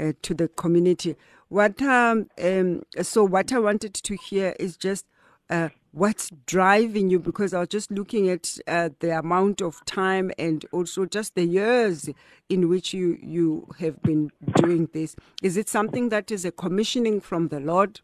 uh, 0.01 0.13
to 0.23 0.35
the 0.35 0.49
community. 0.49 1.17
What 1.49 1.81
um, 1.83 2.29
um, 2.43 2.83
so 3.03 3.25
what 3.25 3.53
i 3.53 3.59
wanted 3.59 3.95
to 3.95 4.17
hear 4.17 4.55
is 4.59 4.77
just 4.77 5.07
uh, 5.51 5.69
what's 5.93 6.31
driving 6.47 7.11
you? 7.11 7.21
Because 7.21 7.55
i 7.55 7.61
was 7.61 7.69
just 7.69 7.91
looking 7.91 8.29
at 8.29 8.59
uh, 8.67 8.91
the 9.01 9.19
amount 9.19 9.63
of 9.63 9.85
time 9.85 10.33
and 10.39 10.65
also 10.73 11.07
just 11.07 11.35
the 11.35 11.45
years 11.45 12.09
in 12.49 12.69
which 12.69 12.95
you 12.95 13.19
you 13.23 13.69
have 13.79 14.03
been 14.03 14.31
doing 14.57 14.89
this. 14.93 15.17
Is 15.43 15.57
it 15.57 15.69
something 15.69 16.09
that 16.11 16.31
is 16.31 16.45
a 16.45 16.53
commissioning 16.53 17.21
from 17.21 17.49
the 17.49 17.61
lord 17.61 18.01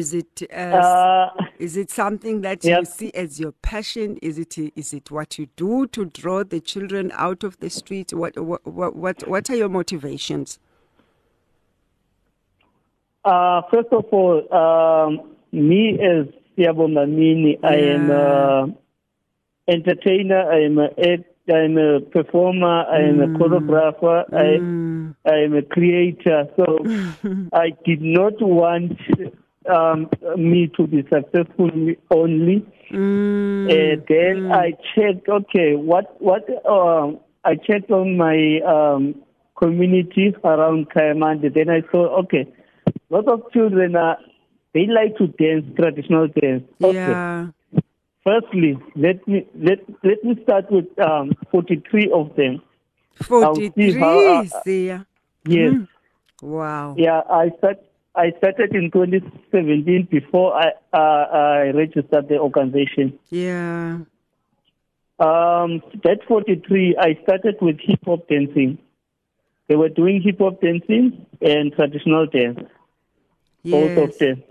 is 0.00 0.12
it 0.14 0.42
uh, 0.52 0.76
Uh, 0.76 1.30
is 1.58 1.76
it 1.76 1.90
something 1.90 2.42
that 2.42 2.64
Yep. 2.64 2.78
you 2.80 2.84
see 2.84 3.10
as 3.14 3.40
your 3.40 3.52
passion 3.72 4.18
is 4.28 4.38
it 4.38 4.58
is 4.82 4.92
it 4.92 5.10
what 5.10 5.38
you 5.38 5.46
do 5.56 5.86
to 5.88 6.04
draw 6.20 6.44
the 6.44 6.60
children 6.60 7.10
out 7.26 7.42
of 7.48 7.52
the 7.60 7.70
street 7.70 8.12
what 8.12 8.38
what 8.38 8.62
what 8.66 8.94
what, 8.96 9.16
what 9.32 9.44
are 9.50 9.56
your 9.56 9.68
motivations 9.80 10.58
Uh, 13.24 13.60
first 13.72 13.88
of 13.90 14.04
all, 14.12 14.36
um, 14.54 15.12
me 15.50 15.98
as 15.98 16.26
Siabo 16.56 16.86
Mamini, 16.86 17.58
I 17.64 17.74
am 17.96 18.08
an 18.08 18.76
entertainer, 19.66 20.42
I 20.48 20.60
am 20.68 20.78
a 20.78 20.88
I 21.48 21.58
am 21.64 21.76
a 21.76 22.00
performer, 22.00 22.84
I 22.88 23.00
am 23.10 23.20
a 23.20 23.28
choreographer, 23.28 24.24
Mm. 24.30 25.14
I, 25.26 25.30
I 25.32 25.36
am 25.44 25.54
a 25.54 25.62
creator. 25.62 26.46
So 26.56 26.66
I 27.52 27.70
did 27.84 28.00
not 28.02 28.40
want 28.40 28.92
um, 29.68 30.08
me 30.36 30.70
to 30.76 30.86
be 30.86 31.02
successful 31.02 31.70
only. 32.10 32.66
Mm, 32.90 33.66
Uh, 33.66 34.02
then 34.08 34.52
I 34.52 34.72
checked, 34.94 35.28
okay, 35.28 35.74
what, 35.74 36.20
what, 36.20 36.44
um, 36.66 37.18
I 37.44 37.56
checked 37.56 37.90
on 37.90 38.16
my 38.16 38.60
um, 38.66 39.14
community 39.56 40.34
around 40.44 40.90
Kayamandi. 40.90 41.52
Then 41.52 41.70
I 41.70 41.82
saw, 41.90 42.20
okay, 42.22 42.46
lot 43.10 43.28
of 43.28 43.50
children 43.52 43.96
are, 43.96 44.18
they 44.72 44.86
like 44.86 45.16
to 45.18 45.26
dance, 45.28 45.64
traditional 45.76 46.28
dance. 46.28 46.64
Okay. 46.82 46.94
yeah 46.94 47.48
Firstly, 48.26 48.76
let 48.96 49.26
me, 49.28 49.46
let, 49.54 49.78
let 50.02 50.24
me 50.24 50.36
start 50.42 50.64
with 50.68 50.86
um, 50.98 51.30
43 51.52 52.10
of 52.12 52.34
them. 52.34 52.60
43 53.22 53.92
how, 54.00 54.18
uh, 54.18 54.62
Sia. 54.64 55.06
Yes. 55.44 55.86
wow 56.42 56.94
Yeah, 56.98 57.20
I 57.30 57.50
start. 57.58 57.78
I 58.16 58.32
started 58.38 58.74
in 58.74 58.90
2017 58.90 60.08
before 60.10 60.54
I 60.54 60.70
uh, 60.92 60.96
I 60.96 61.70
registered 61.70 62.28
the 62.28 62.38
organization. 62.38 63.18
yeah 63.30 63.98
Um, 65.18 65.80
that 66.04 66.20
43, 66.28 66.96
I 67.00 67.18
started 67.22 67.56
with 67.62 67.78
hip 67.80 68.00
hop 68.04 68.28
dancing. 68.28 68.78
They 69.68 69.76
were 69.76 69.88
doing 69.88 70.20
hip 70.22 70.38
hop 70.38 70.60
dancing 70.60 71.26
and 71.40 71.72
traditional 71.72 72.26
dance, 72.26 72.60
both 73.64 73.96
of 73.96 74.18
them. 74.18 74.42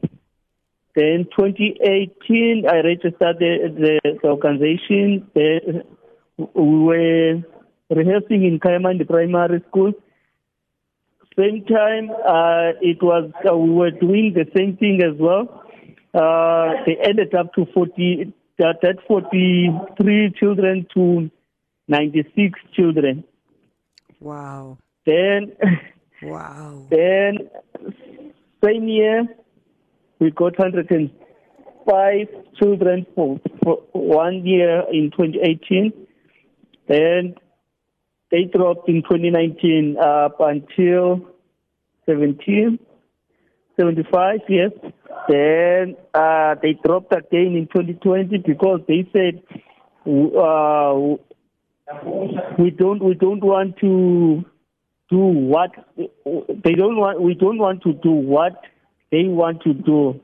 Then 0.95 1.25
2018, 1.37 2.65
I 2.67 2.77
registered 2.77 3.37
the, 3.37 3.99
the, 4.03 4.17
the 4.23 4.27
organization. 4.27 5.29
The, 5.35 5.83
we 6.37 6.79
were 6.79 7.43
rehearsing 7.89 8.43
in 8.45 8.59
Kayamandi 8.59 9.07
Primary 9.07 9.61
School. 9.67 9.93
Same 11.37 11.65
time, 11.65 12.09
uh, 12.11 12.71
it 12.81 13.03
was 13.03 13.29
uh, 13.49 13.57
we 13.57 13.69
were 13.69 13.91
doing 13.91 14.33
the 14.33 14.45
same 14.55 14.77
thing 14.77 15.01
as 15.03 15.19
well. 15.19 15.63
Uh, 16.13 16.81
they 16.85 16.95
ended 17.03 17.35
up 17.35 17.53
to 17.55 17.65
40, 17.73 18.33
that, 18.57 18.77
that 18.81 18.95
43 19.05 20.33
children 20.39 20.87
to 20.93 21.29
96 21.89 22.57
children. 22.73 23.25
wow 24.21 24.77
Then, 25.05 25.51
wow 26.23 26.87
then 26.89 27.49
same 28.63 28.87
year, 28.87 29.27
we 30.19 30.31
got 30.31 30.57
105 30.57 32.27
children 32.57 33.05
for, 33.13 33.41
for 33.61 33.83
one 33.91 34.45
year 34.45 34.83
in 34.89 35.11
2018. 35.11 35.91
Then 36.87 37.35
they 38.31 38.43
dropped 38.43 38.89
in 38.89 39.03
2019 39.03 39.97
up 39.97 40.37
until 40.39 41.27
17, 42.05 42.79
75, 43.79 44.39
yes. 44.49 44.71
Then 45.29 45.95
uh, 46.13 46.55
they 46.61 46.73
dropped 46.73 47.13
again 47.13 47.55
in 47.55 47.67
2020 47.73 48.37
because 48.39 48.81
they 48.87 49.07
said 49.11 49.41
uh, 50.05 51.17
we 52.57 52.71
don't 52.71 53.03
we 53.03 53.13
don't 53.15 53.43
want 53.43 53.77
to 53.77 54.45
do 55.09 55.17
what 55.17 55.71
they 55.97 56.73
don't 56.73 56.97
want. 56.97 57.21
We 57.21 57.33
don't 57.33 57.57
want 57.57 57.83
to 57.83 57.93
do 57.93 58.11
what 58.11 58.53
they 59.11 59.23
want 59.25 59.61
to 59.63 59.73
do. 59.73 60.19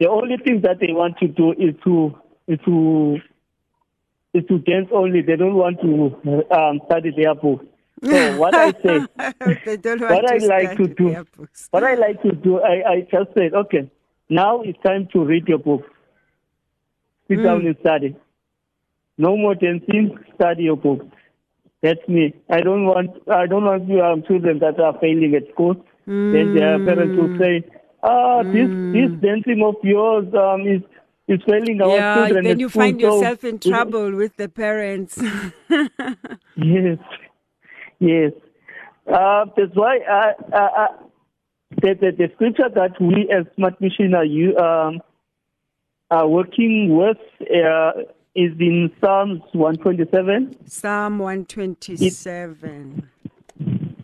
The 0.00 0.08
only 0.08 0.36
thing 0.36 0.62
that 0.62 0.78
they 0.80 0.92
want 0.92 1.18
to 1.18 1.28
do 1.28 1.52
is 1.52 1.74
to 1.84 2.16
is 2.48 2.58
to 2.64 3.18
is 4.34 4.44
to 4.48 4.58
dance 4.58 4.88
only. 4.92 5.22
They 5.22 5.36
don't 5.36 5.54
want 5.54 5.80
to 5.80 6.54
um, 6.54 6.80
study 6.86 7.12
their 7.16 7.34
books. 7.34 7.64
So 8.04 8.36
what 8.38 8.54
I 8.54 8.72
say, 8.72 9.06
they 9.64 9.76
don't 9.76 10.00
want 10.00 10.12
what 10.12 10.30
I 10.30 10.36
like 10.38 10.76
to 10.76 10.88
do, 10.88 11.24
what 11.70 11.84
I 11.84 11.94
like 11.94 12.20
to 12.22 12.32
do, 12.32 12.60
I, 12.60 12.90
I 12.90 13.00
just 13.02 13.32
said, 13.34 13.54
okay, 13.54 13.90
now 14.28 14.62
it's 14.62 14.78
time 14.84 15.08
to 15.12 15.24
read 15.24 15.46
your 15.48 15.58
book. 15.58 15.82
Sit 17.28 17.42
down 17.42 17.66
and 17.66 17.76
study. 17.80 18.16
No 19.16 19.36
more 19.36 19.54
dancing. 19.54 20.18
Study 20.34 20.64
your 20.64 20.76
book. 20.76 21.00
That's 21.82 22.06
me. 22.08 22.34
I 22.50 22.60
don't 22.60 22.84
want. 22.84 23.10
I 23.30 23.46
don't 23.46 23.64
want 23.64 23.88
you 23.88 24.02
um, 24.02 24.22
children 24.26 24.58
that 24.58 24.80
are 24.80 24.98
failing 25.00 25.34
at 25.34 25.50
school. 25.52 25.76
Then 26.06 26.54
their 26.54 26.78
parents 26.84 27.16
will 27.16 27.38
say, 27.38 27.64
"Ah, 28.02 28.42
this 28.42 28.68
this 28.92 29.10
dancing 29.22 29.62
of 29.62 29.76
yours 29.82 30.26
um, 30.34 30.66
is 30.66 30.82
is 31.28 31.40
failing 31.48 31.80
our 31.80 31.88
Yeah, 31.96 32.14
children." 32.16 32.44
then 32.44 32.52
at 32.52 32.60
you 32.60 32.68
school, 32.68 32.82
find 32.82 33.00
so 33.00 33.16
yourself 33.16 33.44
in 33.44 33.54
we- 33.54 33.70
trouble 33.70 34.12
with 34.14 34.36
the 34.36 34.48
parents. 34.48 35.18
Yes, 36.56 36.98
yes. 37.98 38.32
Uh, 39.06 39.44
that's 39.56 39.74
why 39.74 39.98
uh, 40.08 40.32
uh, 40.54 40.56
uh, 40.56 40.86
the, 41.82 41.94
the 42.00 42.10
the 42.16 42.28
scripture 42.34 42.68
that 42.74 42.98
we 43.00 43.28
as 43.30 43.44
smart 43.56 43.80
mission 43.80 44.14
are 44.14 44.24
you 44.24 44.56
um, 44.56 45.00
are 46.10 46.28
working 46.28 46.96
with 46.96 47.18
uh, 47.42 47.92
is 48.34 48.52
in 48.60 48.90
Psalms 49.00 49.42
one 49.52 49.76
twenty 49.76 50.04
seven. 50.12 50.56
Psalm 50.66 51.18
127. 51.18 53.08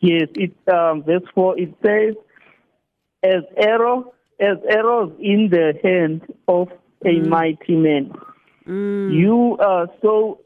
Yes, 0.02 0.28
it 0.34 0.52
um, 0.72 1.02
verse 1.04 1.22
four. 1.34 1.58
It 1.58 1.72
says, 1.84 2.14
"As 3.22 3.42
arrow, 3.56 4.12
as 4.40 4.56
arrows 4.68 5.12
in 5.20 5.48
the 5.50 5.74
hand 5.82 6.22
of 6.48 6.68
a 7.04 7.08
mm. 7.08 7.28
mighty 7.28 7.76
man, 7.76 8.12
mm. 8.66 9.14
you 9.14 9.56
are 9.60 9.88
so, 10.02 10.40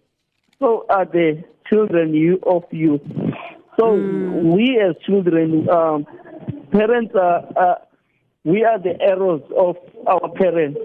so 0.58 0.86
are 0.88 1.04
the 1.04 1.42
children 1.70 2.14
you 2.14 2.40
of 2.46 2.64
you." 2.70 3.00
So 3.78 3.86
mm. 3.92 4.54
we 4.54 4.80
as 4.80 4.94
children, 5.04 5.68
um, 5.68 6.06
parents 6.70 7.14
are, 7.14 7.44
are, 7.56 7.78
we 8.44 8.64
are 8.64 8.78
the 8.78 9.00
arrows 9.00 9.42
of 9.56 9.76
our 10.06 10.28
parents. 10.30 10.78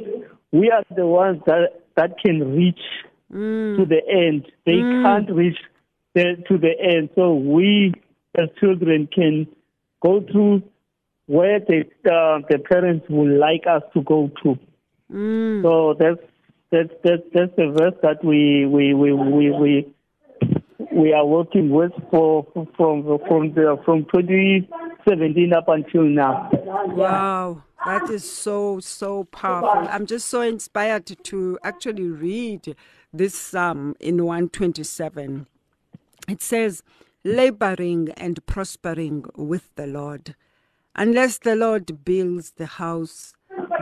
We 0.51 0.71
are 0.71 0.83
the 0.95 1.05
ones 1.05 1.41
that 1.45 1.81
that 1.95 2.17
can 2.19 2.55
reach 2.55 2.79
to 3.31 3.85
the 3.85 4.01
end. 4.09 4.51
They 4.65 4.79
can't 4.79 5.29
reach 5.29 5.57
the, 6.15 6.43
to 6.47 6.57
the 6.57 6.73
end. 6.79 7.09
So 7.15 7.33
we 7.35 7.93
as 8.35 8.49
children 8.59 9.07
can 9.13 9.47
go 10.01 10.21
through 10.31 10.63
where 11.27 11.59
the 11.59 11.81
uh, 12.05 12.41
the 12.49 12.59
parents 12.59 13.05
would 13.09 13.37
like 13.37 13.65
us 13.67 13.83
to 13.93 14.01
go 14.01 14.31
to. 14.43 14.57
Mm. 15.11 15.63
So 15.63 15.95
that's 15.99 16.19
that's 16.71 16.89
that's 17.03 17.23
that's 17.33 17.55
the 17.55 17.75
verse 17.77 17.95
that 18.03 18.23
we 18.23 18.65
we 18.65 18.93
we 18.93 19.13
we 19.13 19.51
we, 19.51 19.93
we 20.91 21.13
are 21.13 21.25
working 21.25 21.69
with 21.69 21.91
for 22.11 22.45
from 22.53 23.03
from 23.05 23.53
the 23.53 23.77
from 23.85 24.05
2017 24.13 25.53
up 25.53 25.67
until 25.67 26.03
now. 26.03 26.49
Wow, 26.53 27.63
that 27.85 28.09
is 28.09 28.29
so, 28.29 28.79
so 28.81 29.23
powerful. 29.25 29.87
I'm 29.89 30.05
just 30.05 30.27
so 30.27 30.41
inspired 30.41 31.05
to 31.23 31.57
actually 31.63 32.09
read 32.09 32.75
this 33.13 33.35
psalm 33.35 33.95
in 33.99 34.25
127. 34.25 35.47
It 36.27 36.41
says, 36.41 36.83
laboring 37.23 38.09
and 38.17 38.45
prospering 38.45 39.25
with 39.35 39.73
the 39.75 39.87
Lord. 39.87 40.35
Unless 40.95 41.39
the 41.39 41.55
Lord 41.55 42.03
builds 42.03 42.51
the 42.51 42.65
house, 42.65 43.33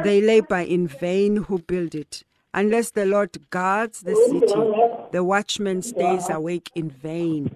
they 0.03 0.21
labor 0.21 0.59
in 0.59 0.87
vain 0.87 1.37
who 1.37 1.59
build 1.59 1.95
it. 1.95 2.23
Unless 2.53 2.91
the 2.91 3.05
Lord 3.05 3.49
guards 3.49 4.01
the 4.01 4.15
city, 4.15 5.09
the 5.11 5.23
watchman 5.23 5.81
stays 5.81 6.29
awake 6.29 6.71
in 6.75 6.89
vain. 6.89 7.55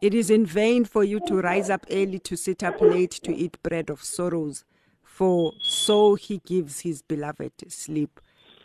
It 0.00 0.14
is 0.14 0.30
in 0.30 0.46
vain 0.46 0.84
for 0.84 1.02
you 1.04 1.20
to 1.26 1.40
rise 1.40 1.68
up 1.70 1.84
early, 1.90 2.18
to 2.20 2.36
sit 2.36 2.62
up 2.62 2.80
late, 2.80 3.10
to 3.24 3.34
eat 3.34 3.62
bread 3.62 3.90
of 3.90 4.02
sorrows, 4.02 4.64
for 5.02 5.52
so 5.62 6.14
he 6.14 6.38
gives 6.46 6.80
his 6.80 7.02
beloved 7.02 7.52
sleep. 7.68 8.20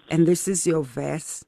And 0.09 0.27
this 0.27 0.47
is 0.47 0.67
your 0.67 0.83
verse. 0.83 1.43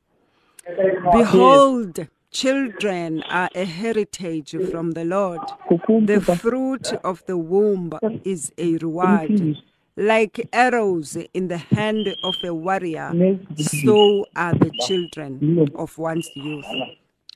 Behold, 1.13 2.07
children 2.31 3.21
are 3.29 3.49
a 3.53 3.65
heritage 3.65 4.55
from 4.71 4.91
the 4.93 5.05
Lord. 5.05 5.41
The 5.87 6.19
fruit 6.19 6.93
of 7.03 7.23
the 7.27 7.37
womb 7.37 7.93
is 8.23 8.51
a 8.57 8.77
reward. 8.77 9.57
Like 9.97 10.49
arrows 10.53 11.17
in 11.33 11.47
the 11.47 11.57
hand 11.57 12.07
of 12.23 12.35
a 12.43 12.53
warrior, 12.53 13.17
so 13.57 14.25
are 14.35 14.53
the 14.53 14.71
children 14.71 15.45
of 15.75 15.97
one's 15.97 16.29
youth. 16.35 16.65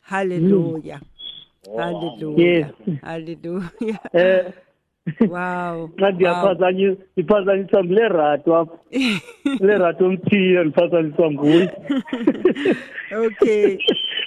Hallelujah. 0.04 1.02
Hallelujah. 1.76 2.74
Hallelujah. 3.02 4.00
Eh, 4.14 4.52
Wow. 5.22 5.90
nxa 5.98 6.06
wow. 6.06 6.12
ndiyaphazanyisa 6.12 7.02
ndiphazanyiswa 7.18 7.84
ngule 7.84 8.08
rato 8.08 8.58
apho 8.58 8.80
le 9.66 9.78
rato 9.78 10.06
omthiyo 10.06 10.64
ndiphazanyiswa 10.64 11.32
nguye 11.32 11.72
Okay. 13.12 13.80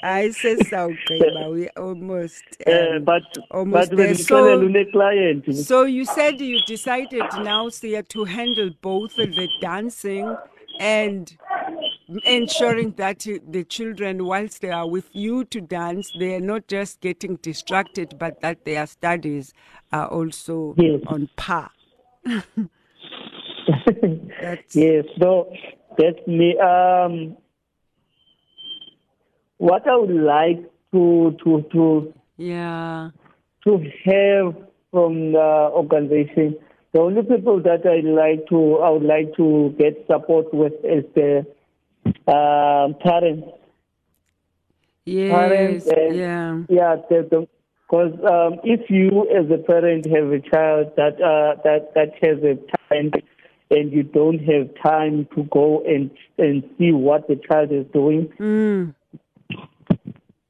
I 0.03 0.33
sesawugqiba 0.33 1.49
we 1.51 1.69
almost 1.77 2.45
um 2.67 2.73
um, 2.73 3.05
but 3.05 3.23
almost 3.51 3.91
but 3.91 3.97
there. 3.97 4.15
So, 4.15 5.53
so 5.53 5.85
you 5.85 6.05
said 6.05 6.41
you 6.41 6.59
decided 6.67 7.23
now, 7.45 7.69
Sia, 7.69 8.03
to 8.03 8.25
handle 8.25 8.71
both 8.83 9.15
the 9.15 9.49
dancing 9.61 10.37
and 10.81 11.37
ensuring 12.25 12.93
that 12.93 13.27
the 13.49 13.65
children, 13.65 14.25
whilst 14.25 14.61
they 14.63 14.71
are 14.71 14.89
with 14.89 15.09
you 15.13 15.45
to 15.47 15.61
dance, 15.61 16.11
they 16.19 16.35
are 16.35 16.41
not 16.41 16.69
just 16.69 17.01
getting 17.01 17.37
distracted, 17.37 18.19
but 18.19 18.41
that 18.41 18.65
their 18.65 18.87
studies 18.87 19.53
are 19.93 20.09
also 20.09 20.75
Yes. 20.77 21.01
on 21.07 21.29
par. 21.37 21.71
Yes 24.75 25.05
so 25.21 25.53
that's 25.97 26.27
me 26.27 26.59
um 26.59 27.37
what 29.59 29.87
i 29.87 29.97
would 29.97 30.11
like 30.11 30.59
to 30.93 31.37
to 31.45 31.65
to 31.73 32.13
yeah. 32.37 33.11
to 33.65 33.79
have 34.05 34.55
from 34.91 35.33
the 35.33 35.71
organization. 35.73 36.57
The 36.93 37.01
only 37.01 37.23
people 37.23 37.63
that 37.63 37.87
I 37.87 38.01
like 38.07 38.47
to 38.49 38.79
I 38.79 38.91
would 38.91 39.03
like 39.05 39.35
to 39.37 39.75
get 39.79 40.05
support 40.07 40.53
with 40.53 40.73
is 40.85 41.05
the 41.15 41.47
um 42.27 42.95
parents. 43.03 43.49
Parents 45.07 45.87
and 45.87 46.17
Yeah. 46.17 46.63
yeah, 46.69 46.97
because 47.09 48.13
um, 48.25 48.61
if 48.65 48.89
you 48.89 49.29
as 49.31 49.51
a 49.51 49.59
parent 49.59 50.07
have 50.07 50.31
a 50.33 50.41
child 50.41 50.93
that 50.97 51.21
uh, 51.21 51.61
that 51.65 51.93
that 51.95 52.13
has 52.23 52.39
a 52.43 52.57
talent 52.89 53.15
and 53.71 53.93
you 53.93 54.03
don't 54.05 54.39
have 54.39 54.69
time 54.83 55.27
to 55.35 55.43
go 55.45 55.83
and 55.87 56.11
and 56.39 56.63
see 56.79 56.93
what 56.93 57.27
the 57.29 57.37
child 57.51 57.73
is 57.73 57.87
doing, 57.93 58.29
Mm. 58.39 58.95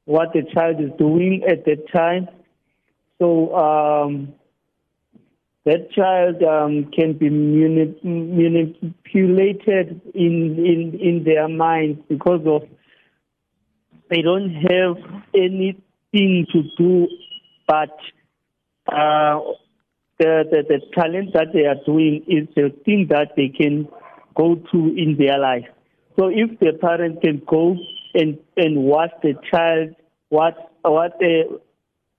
what 0.05 0.33
the 0.33 0.43
child 0.53 0.79
is 0.79 0.91
doing 0.97 1.43
at 1.47 1.65
that 1.65 1.87
time. 1.91 2.27
So 3.19 3.55
um, 3.55 4.33
that 5.65 5.91
child 5.91 6.43
um, 6.43 6.91
can 6.91 7.13
be 7.13 7.29
manipulated 7.29 10.01
in, 10.13 10.57
in 10.57 10.99
in 10.99 11.23
their 11.23 11.47
minds 11.47 12.01
because 12.09 12.45
of 12.45 12.63
they 14.09 14.21
don't 14.21 14.53
have 14.53 14.97
anything 15.33 16.45
to 16.51 16.63
do 16.77 17.07
but 17.67 17.97
uh, 18.91 19.39
the, 20.19 20.43
the 20.51 20.63
the 20.67 20.81
talent 20.93 21.33
that 21.33 21.47
they 21.53 21.65
are 21.65 21.81
doing 21.85 22.23
is 22.27 22.47
the 22.55 22.69
thing 22.85 23.07
that 23.09 23.31
they 23.35 23.49
can 23.49 23.87
go 24.35 24.55
to 24.55 24.77
in 24.95 25.15
their 25.17 25.39
life. 25.39 25.65
So 26.19 26.27
if 26.27 26.59
the 26.59 26.73
parent 26.79 27.21
can 27.21 27.41
go 27.47 27.75
and 28.13 28.37
and 28.57 28.83
watch 28.83 29.11
the 29.21 29.33
child 29.51 29.95
what 30.29 30.71
what 30.83 31.17
the 31.19 31.59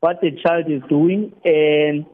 what 0.00 0.20
the 0.20 0.30
child 0.44 0.70
is 0.70 0.82
doing 0.88 1.32
and 1.44 2.06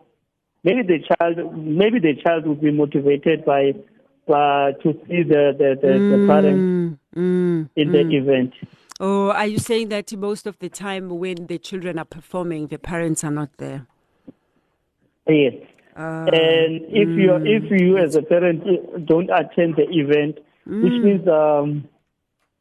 maybe 0.65 0.83
the 0.83 0.99
child 1.09 1.57
maybe 1.57 1.99
the 1.99 2.15
child 2.23 2.47
will 2.47 2.55
be 2.55 2.71
motivated 2.71 3.45
by 3.45 3.73
uh, 4.29 4.73
to 4.83 4.93
see 5.07 5.23
the 5.23 5.55
the, 5.59 5.77
the, 5.81 6.17
the 6.17 6.27
parent 6.27 6.59
Mm, 6.59 6.99
mm. 7.17 7.69
in 7.77 7.93
the 7.93 8.17
event. 8.17 8.55
Or 9.01 9.35
are 9.35 9.47
you 9.47 9.59
saying 9.59 9.89
that 9.89 10.15
most 10.17 10.47
of 10.47 10.59
the 10.59 10.69
time 10.69 11.09
when 11.09 11.47
the 11.47 11.59
children 11.59 11.99
are 11.99 12.05
performing, 12.05 12.67
the 12.67 12.79
parents 12.79 13.25
are 13.25 13.31
not 13.31 13.49
there? 13.57 13.87
Yes. 15.27 15.55
Uh, 15.97 16.27
and 16.33 16.83
if 16.89 17.09
you 17.09 17.35
if 17.43 17.81
you 17.81 17.97
as 17.99 18.15
a 18.15 18.23
parent 18.23 19.07
don't 19.07 19.31
attend 19.31 19.77
the 19.77 19.87
event, 19.91 20.39
which 20.67 21.03
means 21.03 21.27
um, 21.29 21.89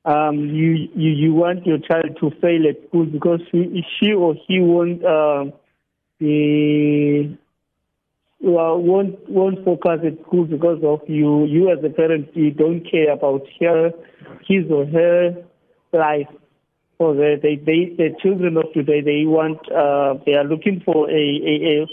um, 0.06 0.38
you, 0.38 0.90
you 0.96 1.12
you 1.12 1.34
want 1.34 1.66
your 1.66 1.78
child 1.78 2.18
to 2.20 2.32
fail 2.42 2.68
at 2.68 2.88
school 2.88 3.06
because 3.06 3.42
she, 3.52 3.84
she 4.00 4.14
or 4.14 4.34
he 4.48 4.60
won't 4.60 5.04
uh, 5.06 5.46
be 6.20 7.38
well, 8.42 8.78
won't 8.78 9.30
won't 9.30 9.64
focus 9.66 10.00
at 10.06 10.26
school 10.26 10.46
because 10.46 10.82
of 10.84 11.02
you. 11.08 11.46
You 11.46 11.72
as 11.72 11.84
a 11.84 11.90
parent, 11.90 12.30
you 12.36 12.52
don't 12.52 12.82
care 12.90 13.12
about 13.12 13.46
her, 13.60 13.92
his 14.48 14.66
or 14.72 14.86
her 14.86 15.36
life. 15.94 16.28
So 16.98 17.14
they, 17.14 17.36
they, 17.42 17.56
they 17.56 17.96
the 17.96 18.10
children 18.22 18.58
of 18.58 18.74
today, 18.74 19.00
they 19.00 19.26
want, 19.26 19.60
uh, 19.72 20.22
they 20.26 20.34
are 20.34 20.44
looking 20.44 20.82
for 20.84 21.10
a, 21.10 21.14
a, 21.14 21.84
a 21.84 21.88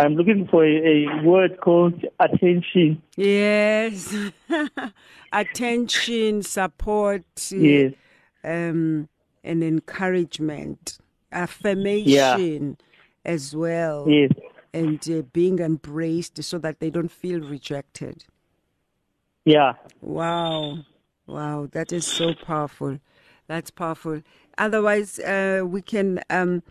I'm 0.00 0.14
looking 0.14 0.48
for 0.50 0.64
a, 0.64 0.70
a 0.70 1.22
word 1.22 1.60
called 1.60 2.02
attention. 2.18 3.02
Yes. 3.16 4.14
Attention, 5.32 6.42
support, 6.42 7.24
Yes, 7.50 7.92
um, 8.42 9.08
and 9.44 9.62
encouragement, 9.62 10.98
affirmation 11.30 12.78
as 13.24 13.54
well, 13.54 14.08
yes, 14.08 14.30
and 14.74 15.08
uh, 15.10 15.22
being 15.32 15.58
embraced 15.60 16.42
so 16.44 16.58
that 16.58 16.80
they 16.80 16.90
don't 16.90 17.10
feel 17.10 17.40
rejected. 17.40 18.24
yeah, 19.44 19.74
Wow. 20.00 20.78
Wow. 21.26 21.68
That 21.72 21.92
is 21.92 22.06
so 22.06 22.34
powerful. 22.34 22.98
That's 23.48 23.70
powerful. 23.70 24.22
Otherwise, 24.58 25.18
uh, 25.20 25.62
we 25.66 25.82
can, 25.82 26.20
um, 26.30 26.62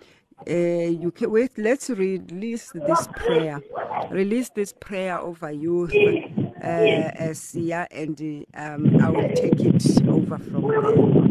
uh, 0.50 0.54
you 0.54 1.12
can 1.12 1.32
wait. 1.32 1.58
Let's 1.58 1.90
release 1.90 2.72
this 2.74 3.08
prayer. 3.16 3.64
Release 4.10 4.50
this 4.52 4.74
prayer 4.74 5.20
over 5.20 5.52
you, 5.52 5.90
uh, 6.64 6.66
as 6.66 7.56
yeah, 7.56 7.88
and 7.92 8.46
um, 8.54 8.94
I 9.00 9.10
will 9.10 9.28
take 9.34 9.66
it 9.66 10.02
over 10.08 10.40
from 10.40 10.68
there. 10.72 11.27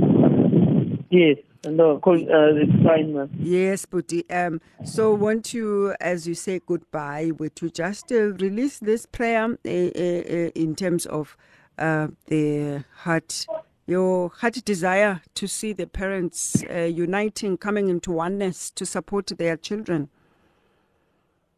Yes. 1.10 1.38
No, 1.64 1.96
uh, 1.96 2.00
it's 2.06 2.84
fine. 2.84 3.28
Yes, 3.38 3.86
Buti. 3.86 4.28
Um, 4.30 4.60
so, 4.84 5.12
want 5.12 5.52
you, 5.52 5.94
as 6.00 6.26
you 6.28 6.34
say 6.34 6.60
goodbye, 6.64 7.32
would 7.38 7.60
you 7.60 7.70
just 7.70 8.12
uh, 8.12 8.32
release 8.34 8.78
this 8.78 9.06
prayer 9.06 9.44
uh, 9.44 9.68
uh, 9.68 9.72
uh, 9.72 10.50
in 10.54 10.76
terms 10.76 11.06
of 11.06 11.36
uh, 11.78 12.08
the 12.26 12.84
heart, 12.98 13.46
your 13.86 14.30
heart 14.30 14.64
desire 14.64 15.22
to 15.34 15.48
see 15.48 15.72
the 15.72 15.86
parents 15.86 16.62
uh, 16.70 16.82
uniting, 16.82 17.56
coming 17.56 17.88
into 17.88 18.12
oneness 18.12 18.70
to 18.70 18.86
support 18.86 19.26
their 19.38 19.56
children? 19.56 20.08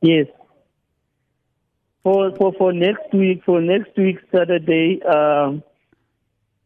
Yes. 0.01 0.27
For 2.03 2.35
for 2.37 2.53
for 2.55 2.73
next 2.73 3.13
week, 3.13 3.43
for 3.45 3.61
next 3.61 3.97
week 3.97 4.19
Saturday, 4.35 5.03
um, 5.03 5.63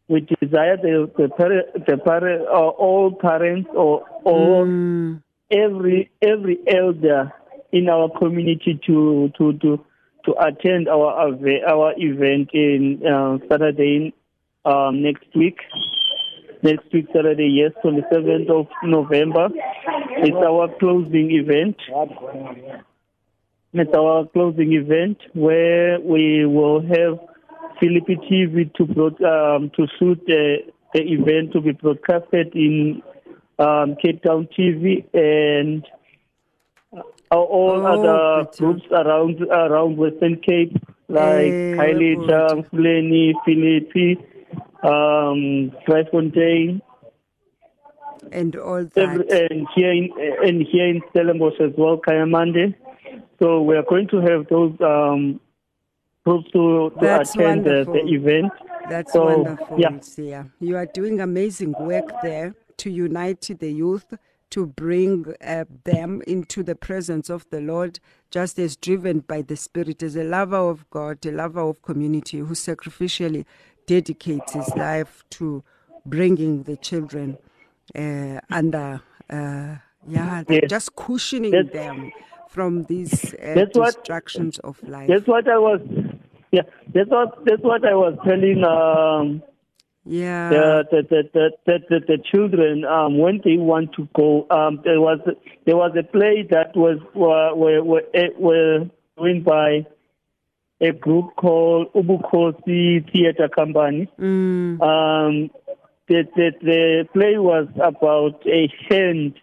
we 0.07 0.21
desire 0.41 0.77
the 0.77 1.09
the 1.17 1.29
parent, 1.29 1.85
the 1.87 1.97
parent, 1.97 2.41
or 2.41 2.71
all 2.71 3.11
parents 3.13 3.69
or 3.73 4.05
all 4.25 4.65
Mm, 4.65 5.21
every 5.51 6.09
every 6.21 6.59
elder 6.67 7.31
in 7.71 7.89
our 7.89 8.09
community 8.19 8.79
to 8.85 9.31
to 9.37 9.53
to 9.59 9.85
to 10.25 10.33
attend 10.39 10.87
our 10.87 11.31
our 11.67 11.93
event 11.97 12.49
in 12.53 13.01
uh, 13.05 13.37
Saturday 13.49 14.13
um, 14.65 15.01
next 15.01 15.27
week. 15.35 15.57
Next 16.61 16.91
week 16.93 17.07
Saturday, 17.13 17.49
yes, 17.61 17.71
twenty 17.81 18.03
seventh 18.11 18.49
of 18.49 18.67
November. 18.83 19.49
It's 20.17 20.35
our 20.35 20.69
closing 20.79 21.31
event. 21.31 21.75
It's 23.73 23.93
our 23.93 24.25
closing 24.27 24.73
event 24.73 25.17
where 25.33 25.99
we 25.99 26.45
will 26.45 26.81
have 26.81 27.19
Philippi 27.79 28.15
TV 28.29 28.73
to 28.75 28.85
broad, 28.85 29.21
um, 29.23 29.71
to 29.75 29.87
shoot 29.99 30.21
the, 30.25 30.57
the 30.93 31.01
event 31.01 31.53
to 31.53 31.61
be 31.61 31.71
broadcasted 31.71 32.53
in 32.55 33.01
um, 33.59 33.95
Cape 34.01 34.23
Town 34.23 34.47
TV 34.57 35.05
and 35.13 35.85
uh, 36.95 37.35
all 37.35 37.85
Oh, 37.85 37.85
other 37.85 38.49
groups 38.57 38.83
around 38.91 39.41
around 39.41 39.97
Western 39.97 40.39
Cape 40.41 40.75
like 41.07 41.51
Kylie, 41.77 42.15
good. 42.27 42.69
Fulani, 42.69 43.33
Philippi, 43.45 44.17
um, 44.83 45.71
Dryfontein, 45.87 46.81
and 48.31 48.55
all 48.55 48.87
every, 48.95 49.29
and 49.29 49.67
here 49.75 49.91
in 49.91 50.09
and 50.43 50.65
here 50.71 50.87
in 50.87 51.01
Stellenbosch 51.09 51.59
as 51.59 51.71
well, 51.77 51.97
Kayamandi. 51.97 52.75
So 53.39 53.61
we 53.61 53.75
are 53.75 53.83
going 53.83 54.07
to 54.09 54.17
have 54.21 54.47
those 54.47 54.75
um, 54.81 55.39
groups 56.25 56.49
to, 56.51 56.89
to 56.91 56.95
That's 57.01 57.35
attend 57.35 57.65
the, 57.65 57.85
the 57.85 58.03
event. 58.13 58.51
That's 58.89 59.13
So, 59.13 59.25
wonderful, 59.25 59.79
yeah. 59.79 59.99
Sia. 60.01 60.47
You 60.59 60.77
are 60.77 60.85
doing 60.85 61.19
amazing 61.21 61.73
work 61.79 62.05
there 62.21 62.55
to 62.77 62.89
unite 62.89 63.49
the 63.59 63.71
youth, 63.71 64.13
to 64.51 64.65
bring 64.65 65.33
uh, 65.45 65.65
them 65.83 66.21
into 66.27 66.63
the 66.63 66.75
presence 66.75 67.29
of 67.29 67.45
the 67.49 67.59
Lord, 67.61 67.99
just 68.31 68.59
as 68.59 68.75
driven 68.75 69.19
by 69.19 69.41
the 69.41 69.55
Spirit, 69.55 70.03
as 70.03 70.15
a 70.15 70.23
lover 70.23 70.57
of 70.57 70.89
God, 70.89 71.25
a 71.25 71.31
lover 71.31 71.61
of 71.61 71.81
community, 71.81 72.39
who 72.39 72.53
sacrificially 72.53 73.45
dedicates 73.87 74.53
his 74.53 74.69
life 74.75 75.23
to 75.31 75.63
bringing 76.05 76.63
the 76.63 76.77
children 76.77 77.37
uh, 77.95 78.39
under, 78.49 79.01
uh, 79.29 79.75
yeah, 80.07 80.43
Yes. 80.49 80.63
just 80.69 80.95
cushioning 80.95 81.69
them 81.73 82.11
from 82.49 82.83
these 82.83 83.33
uh, 83.35 83.53
That's 83.55 83.77
what- 83.77 83.95
distractions 83.95 84.59
of 84.59 84.81
life. 84.83 85.07
That's 85.07 85.27
what 85.27 85.47
I 85.47 85.57
was. 85.57 85.81
Yeah, 86.53 86.61
that's 86.93 87.09
what 87.09 87.43
that's 87.45 87.63
what 87.63 87.83
I 87.83 87.95
was 87.95 88.15
telling 88.23 88.63
um, 88.63 89.41
yeah. 90.05 90.49
the, 90.49 90.83
the, 90.91 91.01
the, 91.09 91.23
the, 91.33 91.49
the, 91.65 91.79
the, 91.89 91.99
the 92.07 92.17
children 92.31 92.85
um, 92.85 93.17
when 93.17 93.41
they 93.43 93.57
want 93.57 93.93
to 93.93 94.07
go. 94.15 94.45
Um, 94.51 94.79
there 94.83 95.01
was 95.01 95.19
there 95.65 95.75
was 95.75 95.95
a 95.97 96.03
play 96.03 96.47
that 96.51 96.75
was 96.75 96.99
were 97.15 97.55
were, 97.55 97.83
were, 97.83 98.03
eh, 98.13 98.27
were 98.37 98.85
doing 99.17 99.41
by 99.41 99.87
a 100.79 100.91
group 100.91 101.35
called 101.37 101.91
Ubukosi 101.93 103.11
Theatre 103.11 103.49
Company. 103.49 104.07
Mm. 104.19 104.79
Um, 104.79 105.49
the, 106.07 106.27
the 106.35 106.51
the 106.61 107.09
play 107.13 107.39
was 107.39 107.67
about 107.81 108.45
a 108.45 108.71
hand. 108.91 109.39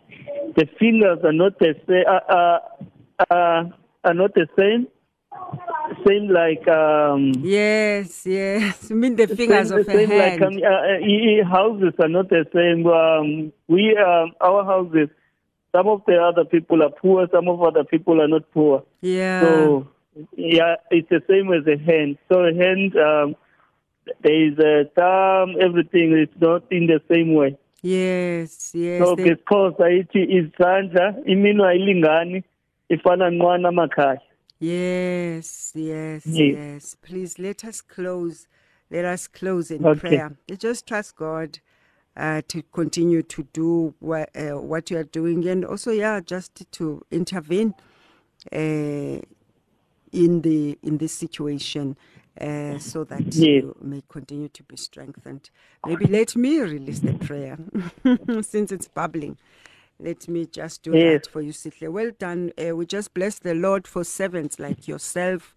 The 0.54 0.68
fingers 0.78 1.18
are 1.24 1.32
not 1.32 1.58
the 1.58 1.74
same. 1.88 2.04
Uh, 2.06 2.32
uh, 2.32 3.34
uh, 3.34 3.64
are 4.04 4.14
not 4.14 4.32
the 4.34 4.46
same. 4.56 4.86
Same 6.06 6.28
like 6.28 6.66
um. 6.68 7.32
Yes, 7.42 8.24
yes. 8.26 8.90
I 8.90 8.94
mean 8.94 9.16
the 9.16 9.26
fingers 9.26 9.68
same, 9.68 9.78
of 9.78 9.86
a 9.88 9.90
same 9.92 10.08
hand. 10.08 10.40
Like, 10.40 10.52
um, 10.52 10.58
uh, 10.62 10.68
uh, 10.68 10.98
e- 11.00 11.38
e- 11.40 11.42
houses 11.42 11.92
are 11.98 12.08
not 12.08 12.28
the 12.30 12.44
same. 12.54 12.86
Um, 12.86 13.52
we 13.68 13.96
um, 13.96 14.32
our 14.40 14.64
houses. 14.64 15.08
Some 15.74 15.86
of 15.88 16.02
the 16.06 16.16
other 16.16 16.44
people 16.44 16.82
are 16.82 16.90
poor. 16.90 17.28
Some 17.32 17.48
of 17.48 17.62
other 17.62 17.84
people 17.84 18.20
are 18.20 18.28
not 18.28 18.50
poor. 18.52 18.82
yeah. 19.00 19.40
So 19.40 19.88
yeah, 20.36 20.76
it's 20.90 21.08
the 21.08 21.22
same 21.28 21.52
as 21.52 21.66
a 21.66 21.78
hand. 21.78 22.18
So 22.30 22.40
a 22.44 22.52
hand, 22.54 22.96
um, 22.96 23.36
there 24.22 24.46
is 24.48 24.58
a 24.58 24.90
thumb. 24.96 25.56
Everything 25.60 26.16
is 26.18 26.28
not 26.40 26.64
in 26.70 26.86
the 26.86 27.00
same 27.10 27.34
way. 27.34 27.56
yes, 27.82 28.72
yes. 28.74 28.98
So 29.02 29.16
because 29.16 29.74
ayithi 29.78 30.22
izandla 30.38 31.14
iminwe 31.26 31.68
ayilingani 31.68 32.42
ifana 32.90 33.30
nqwana 33.30 33.68
amakhaya. 33.68 34.20
Yes, 34.60 35.72
yes, 35.76 36.42
Yes. 36.42 36.46
yes. 36.46 36.96
Please 37.02 37.38
let 37.40 37.64
us 37.64 37.82
close. 37.82 38.48
Let 38.90 39.06
us 39.06 39.28
close 39.28 39.70
in 39.72 39.86
Okay. 39.86 39.88
prayer. 39.88 40.36
Just 40.58 40.88
trust 40.88 41.16
God 41.16 41.60
uh, 42.16 42.42
to 42.48 42.62
continue 42.72 43.22
to 43.24 43.44
do 43.54 43.94
what, 44.00 44.30
uh, 44.36 44.60
what 44.60 44.90
you 44.90 44.98
are 44.98 45.04
doing 45.04 45.48
and 45.48 45.64
also, 45.64 45.92
yeah, 45.92 46.20
just 46.20 46.70
to 46.72 47.02
intervene 47.10 47.74
uh, 48.52 49.18
in 50.12 50.42
the 50.42 50.78
in 50.82 50.98
this 50.98 51.14
situation 51.14 51.96
uh, 52.40 52.78
so 52.78 53.04
that 53.04 53.24
Yes. 53.34 53.48
you 53.48 53.76
may 53.82 54.02
continue 54.08 54.48
to 54.50 54.62
be 54.64 54.76
strengthened. 54.76 55.50
Maybe 55.84 56.06
let 56.06 56.36
me 56.36 56.60
release 56.60 57.00
the 57.00 57.14
prayer 57.14 57.58
since 58.42 58.72
it's 58.72 58.88
bubbling. 58.88 59.38
Let 60.02 60.28
me 60.28 60.46
just 60.46 60.82
do 60.82 60.92
Yes. 60.92 61.22
that 61.24 61.26
for 61.26 61.40
you, 61.42 61.52
Sitle. 61.52 61.90
Well 61.92 62.10
done. 62.18 62.52
Uh, 62.58 62.74
we 62.76 62.86
just 62.86 63.12
bless 63.14 63.38
the 63.38 63.54
Lord 63.54 63.86
for 63.86 64.04
servants 64.04 64.58
like 64.58 64.88
yourself 64.88 65.54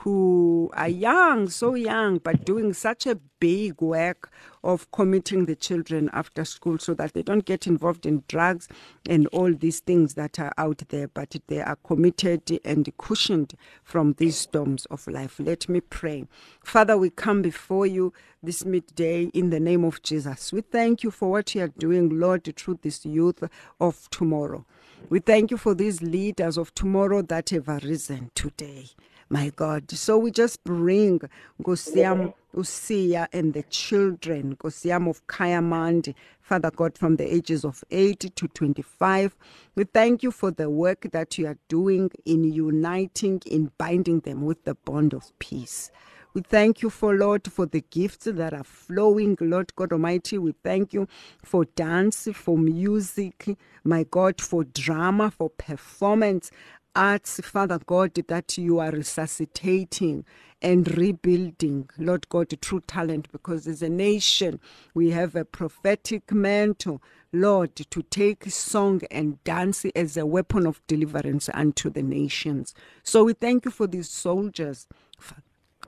who 0.00 0.70
are 0.74 0.88
young, 0.88 1.48
so 1.48 1.74
young, 1.74 2.18
but 2.18 2.44
doing 2.44 2.72
such 2.74 3.06
a 3.06 3.18
big 3.40 3.80
work 3.80 4.30
of 4.62 4.90
committing 4.92 5.46
the 5.46 5.56
children 5.56 6.10
after 6.12 6.44
school 6.44 6.78
so 6.78 6.92
that 6.94 7.14
they 7.14 7.22
don't 7.22 7.44
get 7.46 7.66
involved 7.66 8.04
in 8.04 8.22
drugs 8.28 8.68
and 9.08 9.26
all 9.28 9.52
these 9.54 9.80
things 9.80 10.14
that 10.14 10.38
are 10.38 10.52
out 10.58 10.82
there, 10.90 11.08
but 11.08 11.34
they 11.48 11.60
are 11.60 11.76
committed 11.76 12.60
and 12.64 12.90
cushioned 12.98 13.54
from 13.82 14.14
these 14.18 14.36
storms 14.36 14.84
of 14.86 15.06
life. 15.06 15.40
Let 15.40 15.68
me 15.68 15.80
pray. 15.80 16.26
Father, 16.62 16.98
we 16.98 17.10
come 17.10 17.40
before 17.40 17.86
you 17.86 18.12
this 18.42 18.64
midday 18.64 19.24
in 19.32 19.50
the 19.50 19.60
name 19.60 19.82
of 19.82 20.02
Jesus. 20.02 20.52
We 20.52 20.60
thank 20.60 21.02
you 21.02 21.10
for 21.10 21.30
what 21.30 21.54
you 21.54 21.62
are 21.62 21.68
doing, 21.68 22.20
Lord, 22.20 22.44
through 22.56 22.80
this 22.82 23.06
youth 23.06 23.42
of 23.80 24.10
tomorrow. 24.10 24.66
We 25.08 25.20
thank 25.20 25.50
you 25.50 25.56
for 25.56 25.74
these 25.74 26.02
leaders 26.02 26.58
of 26.58 26.74
tomorrow 26.74 27.22
that 27.22 27.50
have 27.50 27.68
arisen 27.68 28.30
today. 28.34 28.86
My 29.28 29.50
God. 29.56 29.90
So 29.90 30.18
we 30.18 30.30
just 30.30 30.62
bring 30.64 31.20
Gosiam 31.62 32.32
Usia 32.54 33.26
and 33.32 33.52
the 33.52 33.62
children, 33.64 34.56
Gosiam 34.56 35.08
of 35.08 35.26
Kayamandi, 35.26 36.14
Father 36.40 36.70
God, 36.70 36.96
from 36.96 37.16
the 37.16 37.34
ages 37.34 37.64
of 37.64 37.82
8 37.90 38.20
to 38.36 38.48
25. 38.48 39.36
We 39.74 39.84
thank 39.84 40.22
you 40.22 40.30
for 40.30 40.50
the 40.50 40.70
work 40.70 41.08
that 41.12 41.38
you 41.38 41.46
are 41.48 41.58
doing 41.68 42.10
in 42.24 42.44
uniting, 42.44 43.42
in 43.46 43.72
binding 43.78 44.20
them 44.20 44.42
with 44.42 44.64
the 44.64 44.74
bond 44.74 45.12
of 45.12 45.36
peace. 45.38 45.90
We 46.34 46.42
thank 46.42 46.82
you 46.82 46.90
for, 46.90 47.14
Lord, 47.14 47.50
for 47.50 47.64
the 47.64 47.82
gifts 47.90 48.26
that 48.26 48.52
are 48.52 48.62
flowing, 48.62 49.38
Lord 49.40 49.74
God 49.74 49.90
Almighty. 49.92 50.36
We 50.36 50.52
thank 50.62 50.92
you 50.92 51.08
for 51.42 51.64
dance, 51.64 52.28
for 52.34 52.58
music, 52.58 53.56
my 53.84 54.04
God, 54.04 54.40
for 54.42 54.64
drama, 54.64 55.30
for 55.30 55.48
performance 55.48 56.50
arts, 56.96 57.40
Father 57.44 57.78
God, 57.86 58.14
that 58.14 58.58
you 58.58 58.80
are 58.80 58.90
resuscitating 58.90 60.24
and 60.62 60.96
rebuilding, 60.96 61.88
Lord 61.98 62.28
God, 62.30 62.52
true 62.62 62.80
talent, 62.86 63.30
because 63.30 63.68
as 63.68 63.82
a 63.82 63.90
nation, 63.90 64.58
we 64.94 65.10
have 65.10 65.36
a 65.36 65.44
prophetic 65.44 66.32
mantle, 66.32 67.02
Lord, 67.32 67.76
to 67.76 68.02
take 68.02 68.50
song 68.50 69.02
and 69.10 69.42
dance 69.44 69.84
as 69.94 70.16
a 70.16 70.26
weapon 70.26 70.66
of 70.66 70.80
deliverance 70.86 71.50
unto 71.52 71.90
the 71.90 72.02
nations. 72.02 72.74
So 73.02 73.24
we 73.24 73.34
thank 73.34 73.66
you 73.66 73.70
for 73.70 73.86
these 73.86 74.08
soldiers, 74.08 74.88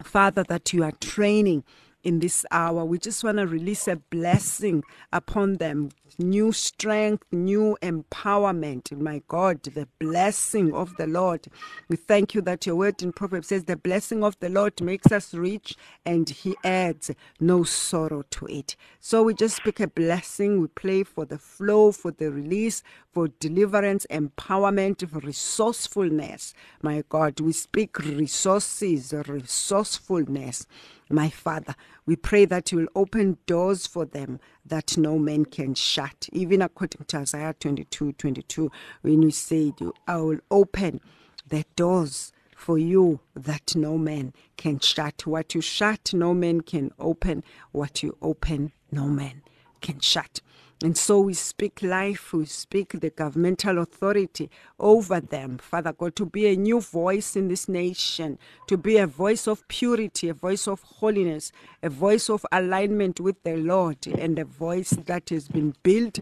Father, 0.02 0.44
that 0.44 0.72
you 0.74 0.84
are 0.84 0.92
training 0.92 1.64
in 2.04 2.20
this 2.20 2.46
hour. 2.50 2.84
We 2.84 2.98
just 2.98 3.24
want 3.24 3.38
to 3.38 3.46
release 3.46 3.88
a 3.88 3.96
blessing 3.96 4.84
upon 5.12 5.54
them. 5.56 5.90
New 6.18 6.52
strength, 6.52 7.24
new 7.32 7.76
empowerment. 7.82 8.92
My 9.00 9.22
God, 9.28 9.62
the 9.62 9.88
blessing 9.98 10.74
of 10.74 10.96
the 10.96 11.06
Lord. 11.06 11.46
We 11.88 11.96
thank 11.96 12.34
you 12.34 12.42
that 12.42 12.66
your 12.66 12.76
word 12.76 13.02
in 13.02 13.12
Proverbs 13.12 13.48
says, 13.48 13.64
The 13.64 13.76
blessing 13.76 14.24
of 14.24 14.38
the 14.40 14.48
Lord 14.48 14.80
makes 14.82 15.12
us 15.12 15.34
rich, 15.34 15.76
and 16.04 16.28
he 16.28 16.56
adds 16.64 17.10
no 17.40 17.64
sorrow 17.64 18.22
to 18.30 18.46
it. 18.46 18.76
So 19.00 19.22
we 19.22 19.34
just 19.34 19.56
speak 19.56 19.80
a 19.80 19.88
blessing. 19.88 20.60
We 20.60 20.68
pray 20.68 21.04
for 21.04 21.24
the 21.24 21.38
flow, 21.38 21.92
for 21.92 22.10
the 22.12 22.30
release, 22.30 22.82
for 23.12 23.28
deliverance, 23.28 24.06
empowerment, 24.10 25.08
for 25.08 25.20
resourcefulness. 25.20 26.54
My 26.82 27.04
God, 27.08 27.40
we 27.40 27.52
speak 27.52 27.98
resources, 27.98 29.12
resourcefulness 29.28 30.66
my 31.10 31.30
Father. 31.30 31.74
We 32.06 32.16
pray 32.16 32.44
that 32.44 32.72
you 32.72 32.78
will 32.78 32.88
open 32.94 33.38
doors 33.46 33.86
for 33.86 34.04
them 34.04 34.40
that 34.64 34.96
no 34.96 35.18
man 35.18 35.44
can 35.44 35.74
shut. 35.74 36.28
Even 36.32 36.62
according 36.62 37.04
to 37.06 37.18
Isaiah 37.18 37.54
22 37.58 38.12
22, 38.12 38.70
when 39.02 39.22
you 39.22 39.30
said, 39.30 39.74
I 40.06 40.16
will 40.16 40.40
open 40.50 41.00
the 41.46 41.64
doors 41.76 42.32
for 42.56 42.78
you 42.78 43.20
that 43.34 43.74
no 43.76 43.96
man 43.96 44.32
can 44.56 44.80
shut. 44.80 45.26
What 45.26 45.54
you 45.54 45.60
shut, 45.60 46.12
no 46.12 46.34
man 46.34 46.60
can 46.62 46.90
open. 46.98 47.44
What 47.72 48.02
you 48.02 48.16
open, 48.20 48.72
no 48.90 49.06
man 49.06 49.42
can 49.80 50.00
shut. 50.00 50.40
And 50.82 50.96
so 50.96 51.20
we 51.20 51.34
speak 51.34 51.82
life, 51.82 52.32
we 52.32 52.46
speak 52.46 53.00
the 53.00 53.10
governmental 53.10 53.78
authority 53.78 54.48
over 54.78 55.20
them, 55.20 55.58
Father 55.58 55.92
God, 55.92 56.14
to 56.16 56.26
be 56.26 56.46
a 56.46 56.56
new 56.56 56.80
voice 56.80 57.34
in 57.34 57.48
this 57.48 57.68
nation, 57.68 58.38
to 58.68 58.76
be 58.76 58.96
a 58.98 59.06
voice 59.06 59.48
of 59.48 59.66
purity, 59.66 60.28
a 60.28 60.34
voice 60.34 60.68
of 60.68 60.82
holiness, 60.82 61.50
a 61.82 61.90
voice 61.90 62.30
of 62.30 62.46
alignment 62.52 63.18
with 63.18 63.42
the 63.42 63.56
Lord, 63.56 64.06
and 64.06 64.38
a 64.38 64.44
voice 64.44 64.90
that 64.90 65.30
has 65.30 65.48
been 65.48 65.74
built 65.82 66.20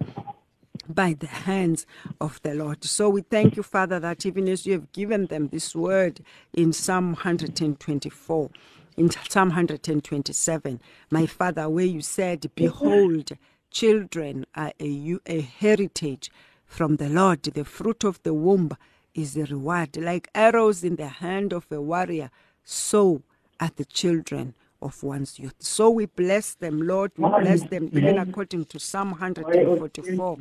by 0.89 1.15
the 1.15 1.27
hands 1.27 1.87
of 2.21 2.41
the 2.43 2.55
Lord. 2.55 2.83
So 2.85 3.11
we 3.11 3.23
thank 3.23 3.57
you, 3.57 3.63
Father, 3.63 4.01
that 4.01 4.25
even 4.25 4.49
as 4.49 4.67
you 4.67 4.73
have 4.73 4.93
given 4.93 5.27
them 5.27 5.49
this 5.49 5.75
word 5.75 6.21
in 6.55 6.73
Psalm 6.73 7.13
124, 7.13 8.51
in 8.97 9.11
Psalm 9.11 9.49
127, 9.49 10.81
my 11.11 11.27
Father, 11.27 11.69
where 11.69 11.85
you 11.85 12.01
said, 12.01 12.51
Behold, 12.55 13.33
children 13.77 14.47
are 14.55 14.73
a, 14.81 15.19
a 15.27 15.41
heritage 15.43 16.31
from 16.65 16.97
the 16.97 17.11
Lord. 17.11 17.43
The 17.43 17.65
fruit 17.65 18.05
of 18.05 18.23
the 18.23 18.33
womb 18.33 18.71
is 19.15 19.35
the 19.35 19.45
reward. 19.45 19.99
Like 19.99 20.31
arrows 20.35 20.83
in 20.83 20.97
the 20.97 21.09
hand 21.09 21.53
of 21.53 21.67
a 21.71 21.79
warrior, 21.79 22.31
so 22.65 23.23
are 23.61 23.71
the 23.77 23.85
children 23.85 24.55
of 24.81 25.03
one's 25.03 25.39
youth. 25.39 25.57
So 25.59 25.91
we 25.91 26.07
bless 26.07 26.55
them, 26.55 26.87
Lord. 26.87 27.13
We 27.19 27.29
bless 27.29 27.65
them 27.65 27.91
even 27.93 28.17
according 28.17 28.65
to 28.67 28.79
Psalm 28.79 29.11
144. 29.11 30.39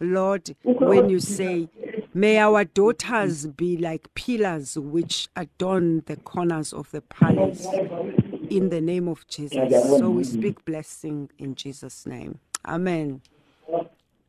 Lord, 0.00 0.56
when 0.62 1.10
you 1.10 1.20
say, 1.20 1.68
May 2.14 2.38
our 2.38 2.64
daughters 2.64 3.46
be 3.46 3.76
like 3.76 4.12
pillars 4.14 4.78
which 4.78 5.28
adorn 5.36 6.04
the 6.06 6.16
corners 6.16 6.72
of 6.72 6.90
the 6.90 7.02
palace 7.02 7.66
in 8.48 8.70
the 8.70 8.80
name 8.80 9.08
of 9.08 9.26
Jesus. 9.28 9.86
So 9.98 10.08
we 10.10 10.24
speak 10.24 10.64
blessing 10.64 11.28
in 11.38 11.54
Jesus' 11.54 12.06
name. 12.06 12.38
Amen. 12.68 13.22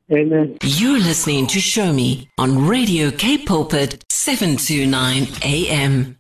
Amen. 0.10 0.58
You're 0.64 0.98
listening 0.98 1.46
to 1.48 1.60
Show 1.60 1.92
Me 1.92 2.30
on 2.38 2.66
Radio 2.68 3.12
K 3.12 3.38
Pulpit 3.38 4.02
729 4.10 5.28
AM. 5.44 6.18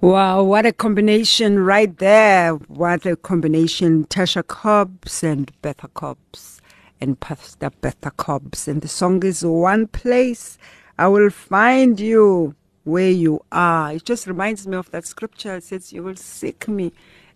Wow, 0.00 0.42
what 0.42 0.64
a 0.64 0.72
combination 0.72 1.58
right 1.58 1.94
there. 1.98 2.54
What 2.54 3.04
a 3.04 3.14
combination. 3.14 4.06
Tasha 4.06 4.46
Cobbs 4.46 5.22
and 5.22 5.52
Betha 5.60 5.88
Cobbs 5.88 6.62
and 6.98 7.20
Pastor 7.20 7.70
Betha 7.82 8.10
Cobbs. 8.10 8.66
And 8.66 8.80
the 8.80 8.88
song 8.88 9.22
is 9.22 9.44
One 9.44 9.86
Place 9.86 10.56
I 10.98 11.08
Will 11.08 11.28
Find 11.28 12.00
You 12.00 12.54
Where 12.84 13.10
You 13.10 13.44
Are. 13.52 13.92
It 13.92 14.04
just 14.04 14.26
reminds 14.26 14.66
me 14.66 14.78
of 14.78 14.90
that 14.92 15.06
scripture. 15.06 15.56
It 15.56 15.64
says, 15.64 15.92
You 15.92 16.02
will 16.02 16.16
seek 16.16 16.68
me 16.68 16.92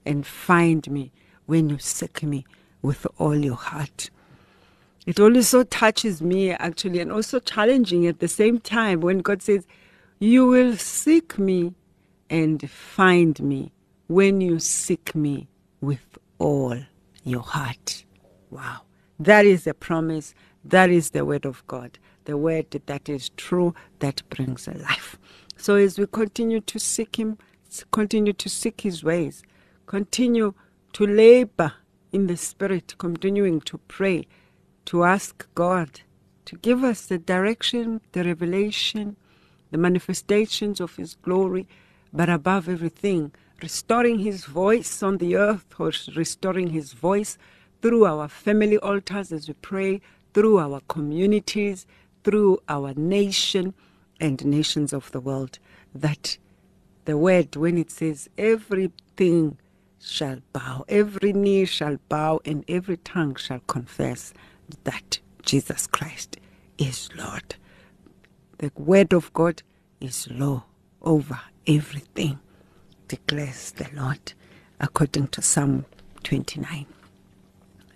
and 0.07 0.27
find 0.27 0.91
me 0.91 1.13
when 1.45 1.69
you 1.69 1.79
seek 1.79 2.23
me 2.23 2.47
with 2.83 3.07
all 3.19 3.37
your 3.37 3.57
heart. 3.57 4.11
It 5.07 5.19
always 5.19 5.49
so 5.49 5.63
touches 5.63 6.21
me, 6.21 6.51
actually, 6.51 7.01
and 7.01 7.11
also 7.11 7.41
challenging 7.41 8.07
at 8.07 8.21
the 8.21 8.29
same 8.29 8.61
time 8.61 9.01
when 9.01 9.19
God 9.21 9.43
says, 9.43 9.67
You 10.19 10.47
will 10.47 10.77
seek 10.77 11.39
me 11.39 11.73
and 12.29 12.69
find 12.71 13.41
me 13.41 13.73
when 14.07 14.41
you 14.41 14.59
seek 14.59 15.15
me 15.15 15.49
with 15.81 16.19
all 16.39 16.77
your 17.25 17.41
heart. 17.43 18.05
Wow. 18.51 18.83
That 19.19 19.47
is 19.47 19.67
a 19.67 19.75
promise. 19.75 20.35
That 20.65 20.91
is 20.91 21.11
the 21.11 21.25
word 21.25 21.47
of 21.47 21.67
God. 21.67 21.99
The 22.25 22.37
word 22.37 22.71
that 22.87 23.09
is 23.09 23.31
true, 23.31 23.75
that 24.01 24.23
brings 24.29 24.69
life. 24.69 25.19
So 25.57 25.77
as 25.77 25.99
we 25.99 26.07
continue 26.07 26.61
to 26.61 26.79
seek 26.79 27.19
Him, 27.19 27.39
continue 27.91 28.35
to 28.35 28.49
seek 28.49 28.83
His 28.83 29.03
ways, 29.03 29.43
continue 29.87 30.55
to 30.93 31.07
labor 31.07 31.73
in 32.13 32.27
the 32.27 32.37
Spirit, 32.37 32.95
continuing 32.99 33.61
to 33.63 33.79
pray, 33.89 34.27
to 34.87 35.05
ask 35.05 35.47
God 35.55 36.01
to 36.47 36.57
give 36.57 36.83
us 36.83 37.07
the 37.07 37.19
direction, 37.19 38.01
the 38.13 38.25
revelation, 38.25 39.17
the 39.71 39.79
manifestations 39.79 40.81
of 40.81 40.97
His 40.97 41.15
glory, 41.17 41.69
but 42.13 42.31
above 42.31 42.69
everything, 42.69 43.33
restoring 43.63 44.21
His 44.21 44.47
voice 44.47 45.03
on 45.03 45.19
the 45.19 45.37
earth 45.37 45.67
or 45.79 45.93
restoring 46.17 46.69
His 46.69 46.95
voice 46.95 47.37
through 47.83 48.07
our 48.07 48.29
family 48.29 48.79
altars 48.79 49.31
as 49.33 49.49
we 49.49 49.55
pray, 49.55 50.01
through 50.33 50.59
our 50.59 50.81
communities, 50.89 51.87
through 52.25 52.59
our 52.69 52.95
nation 52.95 53.75
and 54.21 54.45
nations 54.45 54.93
of 54.93 55.11
the 55.13 55.21
world. 55.21 55.59
That 55.95 56.39
the 57.05 57.17
word, 57.17 57.57
when 57.57 57.79
it 57.79 57.91
says 57.91 58.29
everything 58.39 59.59
shall 60.01 60.39
bow, 60.53 60.85
every 60.89 61.33
knee 61.33 61.65
shall 61.65 61.99
bow, 62.09 62.41
and 62.45 62.65
every 62.69 62.97
tongue 62.99 63.35
shall 63.37 63.61
confess 63.61 64.33
that 64.85 65.19
Jesus 65.43 65.87
Christ 65.87 66.37
is 66.79 67.09
Lord. 67.17 67.57
The 68.59 68.73
word 68.77 69.13
of 69.13 69.33
God 69.33 69.63
is 70.01 70.29
law 70.31 70.65
over 71.03 71.41
everything, 71.67 72.39
declares 73.09 73.73
the 73.73 73.89
Lord, 73.95 74.33
according 74.81 75.29
to 75.29 75.43
Psalm 75.43 75.85
29. 76.25 76.87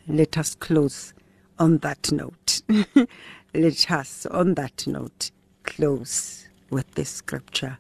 Let 0.09 0.39
us 0.39 0.55
close 0.55 1.15
on 1.59 1.79
that 1.79 2.11
note. 2.13 2.63
Let 3.55 3.91
us, 3.91 4.27
on 4.27 4.55
that 4.55 4.87
note, 4.87 5.31
close 5.63 6.49
with 6.71 6.91
this 6.95 7.11
scripture 7.11 7.79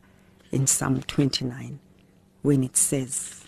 in 0.52 0.66
Psalm 0.66 1.02
29 1.02 1.80
when 2.42 2.62
it 2.62 2.76
says, 2.76 3.44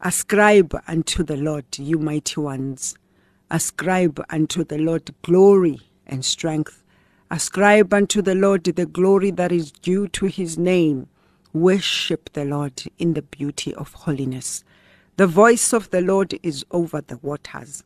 Ascribe 0.00 0.74
unto 0.86 1.22
the 1.22 1.36
Lord, 1.36 1.64
you 1.78 1.98
mighty 1.98 2.40
ones. 2.40 2.96
Ascribe 3.50 4.22
unto 4.30 4.64
the 4.64 4.78
Lord 4.78 5.14
glory 5.22 5.80
and 6.06 6.24
strength. 6.24 6.82
Ascribe 7.30 7.94
unto 7.94 8.20
the 8.20 8.34
Lord 8.34 8.64
the 8.64 8.86
glory 8.86 9.30
that 9.30 9.52
is 9.52 9.72
due 9.72 10.08
to 10.08 10.26
his 10.26 10.58
name. 10.58 11.08
Worship 11.52 12.30
the 12.32 12.44
Lord 12.44 12.82
in 12.98 13.14
the 13.14 13.22
beauty 13.22 13.74
of 13.74 13.92
holiness. 13.92 14.64
The 15.16 15.26
voice 15.26 15.72
of 15.72 15.90
the 15.90 16.00
Lord 16.00 16.38
is 16.42 16.64
over 16.70 17.00
the 17.00 17.18
waters. 17.18 17.84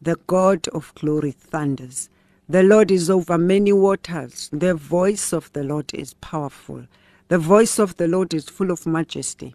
The 0.00 0.16
God 0.26 0.66
of 0.68 0.92
glory 0.96 1.32
thunders. 1.32 2.08
The 2.48 2.62
Lord 2.62 2.90
is 2.90 3.08
over 3.10 3.38
many 3.38 3.72
waters. 3.72 4.50
The 4.52 4.74
voice 4.74 5.32
of 5.32 5.52
the 5.52 5.62
Lord 5.62 5.92
is 5.94 6.14
powerful. 6.14 6.86
The 7.28 7.38
voice 7.38 7.78
of 7.78 7.96
the 7.98 8.08
Lord 8.08 8.34
is 8.34 8.48
full 8.48 8.70
of 8.70 8.86
majesty. 8.86 9.54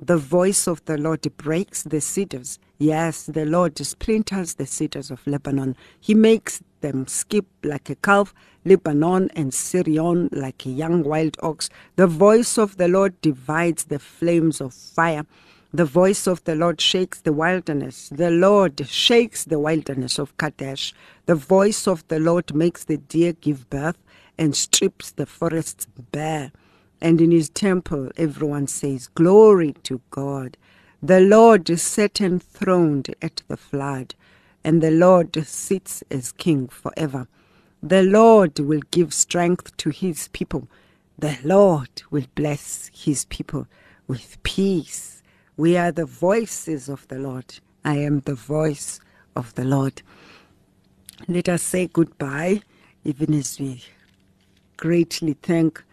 The 0.00 0.16
voice 0.16 0.68
of 0.68 0.84
the 0.84 0.96
Lord 0.96 1.22
breaks 1.36 1.82
the 1.82 2.00
cedars. 2.00 2.60
Yes, 2.78 3.24
the 3.24 3.44
Lord 3.44 3.76
splinters 3.78 4.54
the 4.54 4.66
cedars 4.66 5.10
of 5.10 5.26
Lebanon. 5.26 5.74
He 6.00 6.14
makes 6.14 6.62
them 6.82 7.08
skip 7.08 7.46
like 7.64 7.90
a 7.90 7.96
calf, 7.96 8.32
Lebanon 8.64 9.28
and 9.34 9.52
Sirion 9.52 10.28
like 10.30 10.64
a 10.64 10.70
young 10.70 11.02
wild 11.02 11.36
ox. 11.42 11.68
The 11.96 12.06
voice 12.06 12.58
of 12.58 12.76
the 12.76 12.86
Lord 12.86 13.20
divides 13.22 13.86
the 13.86 13.98
flames 13.98 14.60
of 14.60 14.72
fire. 14.72 15.26
The 15.74 15.84
voice 15.84 16.28
of 16.28 16.44
the 16.44 16.54
Lord 16.54 16.80
shakes 16.80 17.20
the 17.20 17.32
wilderness. 17.32 18.08
The 18.10 18.30
Lord 18.30 18.86
shakes 18.86 19.44
the 19.44 19.58
wilderness 19.58 20.20
of 20.20 20.36
Kadesh. 20.36 20.94
The 21.26 21.34
voice 21.34 21.88
of 21.88 22.06
the 22.06 22.20
Lord 22.20 22.54
makes 22.54 22.84
the 22.84 22.98
deer 22.98 23.32
give 23.32 23.68
birth 23.68 23.98
and 24.38 24.54
strips 24.54 25.10
the 25.10 25.26
forests 25.26 25.88
bare. 26.12 26.52
And 27.00 27.20
in 27.20 27.30
his 27.30 27.48
temple, 27.50 28.10
everyone 28.16 28.66
says, 28.66 29.08
Glory 29.08 29.74
to 29.84 30.00
God. 30.10 30.56
The 31.02 31.20
Lord 31.20 31.70
is 31.70 31.82
set 31.82 32.20
enthroned 32.20 33.14
at 33.22 33.42
the 33.48 33.56
flood, 33.56 34.14
and 34.64 34.82
the 34.82 34.90
Lord 34.90 35.36
sits 35.46 36.02
as 36.10 36.32
king 36.32 36.68
forever. 36.68 37.28
The 37.82 38.02
Lord 38.02 38.58
will 38.58 38.82
give 38.90 39.14
strength 39.14 39.76
to 39.78 39.90
his 39.90 40.28
people. 40.28 40.68
The 41.18 41.38
Lord 41.44 42.02
will 42.10 42.26
bless 42.34 42.90
his 42.92 43.26
people 43.26 43.68
with 44.08 44.42
peace. 44.42 45.22
We 45.56 45.76
are 45.76 45.92
the 45.92 46.06
voices 46.06 46.88
of 46.88 47.06
the 47.08 47.18
Lord. 47.18 47.60
I 47.84 47.98
am 47.98 48.20
the 48.20 48.34
voice 48.34 49.00
of 49.36 49.54
the 49.54 49.64
Lord. 49.64 50.02
Let 51.28 51.48
us 51.48 51.62
say 51.62 51.86
goodbye, 51.86 52.62
even 53.04 53.34
as 53.34 53.60
we 53.60 53.84
greatly 54.76 55.34
thank 55.42 55.84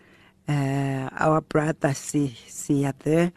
uh, 0.48 1.10
our 1.18 1.42
brother 1.42 1.94
Sia 1.94 2.94
there 3.00 3.32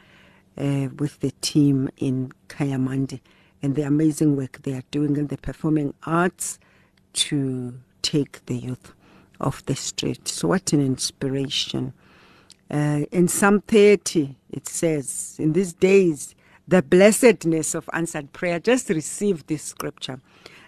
uh, 0.57 0.88
with 0.99 1.21
the 1.21 1.33
team 1.40 1.88
in 1.97 2.33
Kayamandi 2.49 3.21
and 3.62 3.75
the 3.75 3.83
amazing 3.83 4.37
work 4.37 4.61
they 4.62 4.75
are 4.75 4.85
doing 4.90 5.16
in 5.16 5.29
the 5.29 5.38
performing 5.38 5.94
arts 6.05 6.59
to 7.14 7.75
take 8.03 8.44
the 8.47 8.57
youth 8.57 8.92
off 9.40 9.64
the 9.66 9.77
street. 9.77 10.29
So, 10.29 10.49
what 10.49 10.73
an 10.73 10.81
inspiration! 10.81 11.92
Uh, 12.71 13.07
in 13.11 13.29
Psalm 13.29 13.62
30, 13.62 14.37
it 14.51 14.68
says, 14.68 15.37
In 15.38 15.55
these 15.55 15.73
days, 15.73 16.35
the 16.66 16.83
blessedness 16.83 17.75
of 17.75 17.88
answered 17.94 18.33
prayer. 18.35 18.59
Just 18.61 18.90
receive 18.90 19.47
this 19.47 19.62
scripture. 19.62 20.21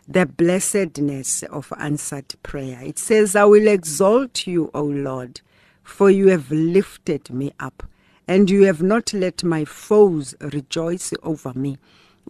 The 0.09 0.25
blessedness 0.25 1.43
of 1.45 1.73
answered 1.79 2.35
prayer. 2.43 2.81
It 2.83 2.99
says, 2.99 3.37
I 3.37 3.45
will 3.45 3.69
exalt 3.69 4.47
you, 4.47 4.71
O 4.73 4.83
Lord, 4.83 5.43
for 5.91 6.11
you 6.11 6.29
have 6.29 6.51
lifted 6.51 7.31
me 7.31 7.53
up, 7.59 7.83
and 8.27 8.49
you 8.49 8.63
have 8.63 8.83
not 8.83 9.13
let 9.13 9.45
my 9.45 9.65
foes 9.65 10.35
rejoice 10.41 11.13
over 11.23 11.53
me. 11.55 11.79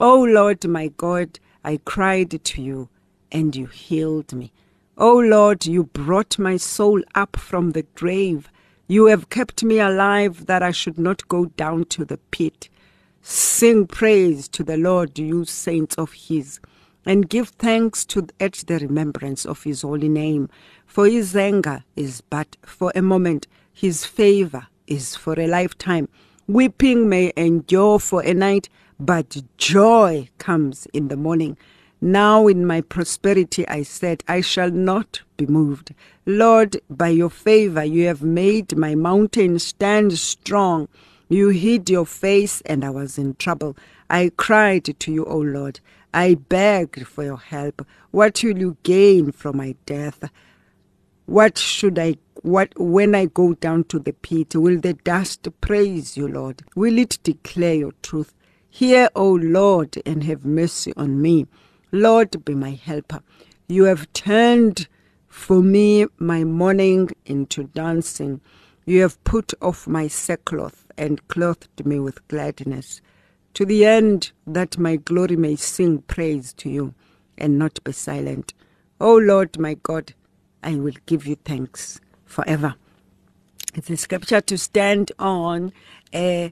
O 0.01 0.23
Lord, 0.23 0.67
my 0.67 0.89
God, 0.89 1.39
I 1.65 1.79
cried 1.85 2.43
to 2.43 2.63
you, 2.63 2.89
and 3.31 3.55
you 3.55 3.67
healed 3.67 4.33
me. 4.33 4.53
O 4.97 5.17
Lord, 5.17 5.67
you 5.67 5.85
brought 5.85 6.39
my 6.39 6.57
soul 6.57 7.03
up 7.15 7.37
from 7.39 7.73
the 7.73 7.85
grave 7.95 8.51
you 8.91 9.07
have 9.07 9.31
kept 9.31 9.63
me 9.63 9.79
alive 9.79 10.47
that 10.47 10.65
I 10.65 10.73
should 10.73 10.99
not 10.99 11.29
go 11.29 11.45
down 11.45 11.85
to 11.91 12.05
the 12.05 12.17
pit. 12.33 12.69
Sing 13.23 13.87
praise 13.87 14.49
to 14.49 14.65
the 14.65 14.77
Lord, 14.77 15.17
you 15.17 15.45
saints 15.45 15.95
of 15.95 16.13
his, 16.13 16.59
and 17.07 17.29
give 17.29 17.49
thanks 17.51 18.05
to 18.07 18.27
at 18.39 18.65
the 18.67 18.79
remembrance 18.79 19.47
of 19.47 19.63
his 19.63 19.83
holy 19.83 20.09
name. 20.09 20.49
For 20.87 21.07
his 21.07 21.35
anger 21.35 21.85
is 21.97 22.21
but 22.21 22.57
for 22.63 22.93
a 22.95 23.03
moment, 23.03 23.47
his 23.73 24.05
favor 24.05 24.67
is 24.87 25.17
for 25.17 25.39
a 25.39 25.47
lifetime. 25.47 26.09
Weeping 26.47 27.09
may 27.09 27.33
endure 27.37 27.99
for 27.99 28.23
a 28.23 28.35
night, 28.35 28.69
but 28.99 29.37
joy 29.57 30.29
comes 30.39 30.87
in 30.93 31.09
the 31.09 31.17
morning. 31.17 31.57
Now 32.03 32.47
in 32.47 32.67
my 32.67 32.81
prosperity 32.81 33.67
I 33.69 33.83
said, 33.83 34.25
I 34.27 34.41
shall 34.41 34.71
not 34.71 35.21
be 35.37 35.47
moved. 35.47 35.95
Lord, 36.27 36.81
by 36.89 37.09
your 37.09 37.31
favor 37.31 37.85
you 37.85 38.07
have 38.07 38.23
made 38.23 38.77
my 38.77 38.95
mountain 38.95 39.59
stand 39.59 40.19
strong. 40.19 40.89
You 41.29 41.51
hid 41.51 41.89
your 41.89 42.07
face 42.07 42.61
and 42.63 42.85
I 42.85 42.91
was 42.91 43.17
in 43.19 43.35
trouble. 43.37 43.77
I 44.09 44.33
cried 44.37 44.99
to 44.99 45.13
you, 45.13 45.25
O 45.27 45.39
Lord. 45.39 45.81
I 46.13 46.35
begged 46.35 47.07
for 47.07 47.25
your 47.25 47.39
help. 47.39 47.87
What 48.11 48.43
will 48.43 48.59
you 48.59 48.77
gain 48.83 49.33
from 49.33 49.59
my 49.59 49.77
death? 49.87 50.25
What 51.27 51.59
should 51.59 51.99
I 51.99 52.17
what 52.43 52.73
when 52.77 53.15
I 53.15 53.27
go 53.27 53.55
down 53.55 53.85
to 53.85 53.99
the 53.99 54.13
pit? 54.13 54.55
Will 54.57 54.81
the 54.81 54.95
dust 54.95 55.47
praise 55.61 56.17
you, 56.17 56.27
Lord? 56.27 56.63
Will 56.75 56.99
it 56.99 57.19
declare 57.23 57.75
your 57.75 57.93
truth? 58.03 58.35
Hear, 58.69 59.09
O 59.15 59.33
Lord, 59.33 60.01
and 60.07 60.25
have 60.25 60.45
mercy 60.45 60.93
on 60.97 61.21
me. 61.21 61.47
Lord, 61.93 62.45
be 62.45 62.55
my 62.55 62.71
helper. 62.71 63.21
You 63.69 63.85
have 63.85 64.13
turned 64.13 64.89
for 65.29 65.63
me 65.63 66.07
my 66.19 66.45
mourning 66.45 67.11
into 67.27 67.65
dancing. 67.65 68.41
You 68.87 69.03
have 69.03 69.23
put 69.25 69.53
off 69.61 69.87
my 69.87 70.09
sackcloth 70.09 70.87
and 70.97 71.27
clothed 71.29 71.85
me 71.85 72.01
with 72.01 72.27
gladness, 72.29 73.01
to 73.55 73.65
the 73.67 73.85
end 73.85 74.33
that 74.47 74.79
my 74.79 74.97
glory 74.97 75.37
may 75.37 75.57
sing 75.57 76.03
praise 76.03 76.53
to 76.55 76.71
you 76.71 76.95
and 77.39 77.59
not 77.59 77.83
be 77.85 77.93
silent. 77.93 78.55
O 79.01 79.17
Lord 79.17 79.59
my 79.59 79.75
God, 79.75 80.15
I 80.63 80.77
will 80.77 80.95
give 81.07 81.27
you 81.27 81.37
thanks 81.45 82.01
forever. 82.27 82.75
It's 83.75 83.91
a 83.91 83.97
scripture 83.97 84.41
to 84.43 84.59
stand 84.59 85.13
on. 85.19 85.73
Uh, 86.13 86.51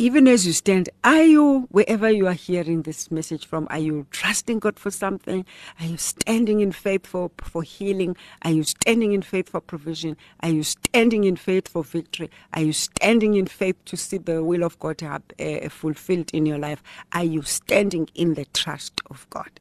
even 0.00 0.28
as 0.28 0.46
you 0.46 0.52
stand, 0.52 0.88
are 1.02 1.24
you, 1.24 1.66
wherever 1.72 2.08
you 2.08 2.28
are 2.28 2.32
hearing 2.32 2.82
this 2.82 3.10
message 3.10 3.44
from, 3.44 3.66
are 3.68 3.80
you 3.80 4.06
trusting 4.12 4.60
God 4.60 4.78
for 4.78 4.92
something? 4.92 5.44
Are 5.80 5.86
you 5.86 5.96
standing 5.96 6.60
in 6.60 6.70
faith 6.70 7.04
for, 7.04 7.32
for 7.42 7.64
healing? 7.64 8.16
Are 8.42 8.52
you 8.52 8.62
standing 8.62 9.12
in 9.12 9.22
faith 9.22 9.48
for 9.48 9.60
provision? 9.60 10.16
Are 10.40 10.50
you 10.50 10.62
standing 10.62 11.24
in 11.24 11.34
faith 11.34 11.66
for 11.66 11.82
victory? 11.82 12.30
Are 12.54 12.62
you 12.62 12.72
standing 12.72 13.34
in 13.34 13.46
faith 13.46 13.84
to 13.86 13.96
see 13.96 14.18
the 14.18 14.44
will 14.44 14.62
of 14.62 14.78
God 14.78 15.02
uh, 15.02 15.68
fulfilled 15.68 16.30
in 16.32 16.46
your 16.46 16.58
life? 16.58 16.82
Are 17.12 17.24
you 17.24 17.42
standing 17.42 18.08
in 18.14 18.34
the 18.34 18.44
trust 18.46 19.00
of 19.10 19.28
God? 19.30 19.60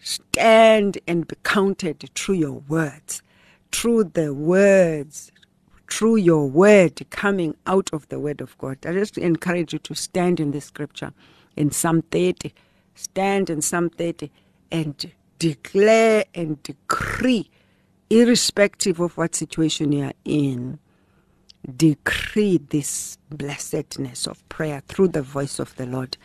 Stand 0.00 0.98
and 1.06 1.28
be 1.28 1.36
counted 1.44 2.10
through 2.16 2.34
your 2.34 2.62
words, 2.68 3.22
through 3.70 4.04
the 4.04 4.34
words 4.34 5.31
through 5.92 6.16
your 6.16 6.48
word 6.48 6.98
coming 7.10 7.54
out 7.66 7.90
of 7.92 8.08
the 8.08 8.18
word 8.18 8.40
of 8.40 8.56
God. 8.56 8.78
I 8.86 8.94
just 8.94 9.18
encourage 9.18 9.74
you 9.74 9.78
to 9.80 9.94
stand 9.94 10.40
in 10.40 10.50
the 10.52 10.60
scripture 10.62 11.12
in 11.54 11.70
Psalm 11.70 12.00
30. 12.10 12.54
Stand 12.94 13.50
in 13.50 13.60
Psalm 13.60 13.90
30 13.90 14.30
and 14.70 15.12
declare 15.38 16.24
and 16.34 16.62
decree, 16.62 17.50
irrespective 18.08 19.00
of 19.00 19.18
what 19.18 19.34
situation 19.34 19.92
you 19.92 20.04
are 20.04 20.14
in, 20.24 20.78
decree 21.76 22.58
this 22.70 23.18
blessedness 23.28 24.26
of 24.26 24.48
prayer 24.48 24.82
through 24.88 25.08
the 25.08 25.22
voice 25.22 25.58
of 25.58 25.76
the 25.76 25.84
Lord 25.84 26.16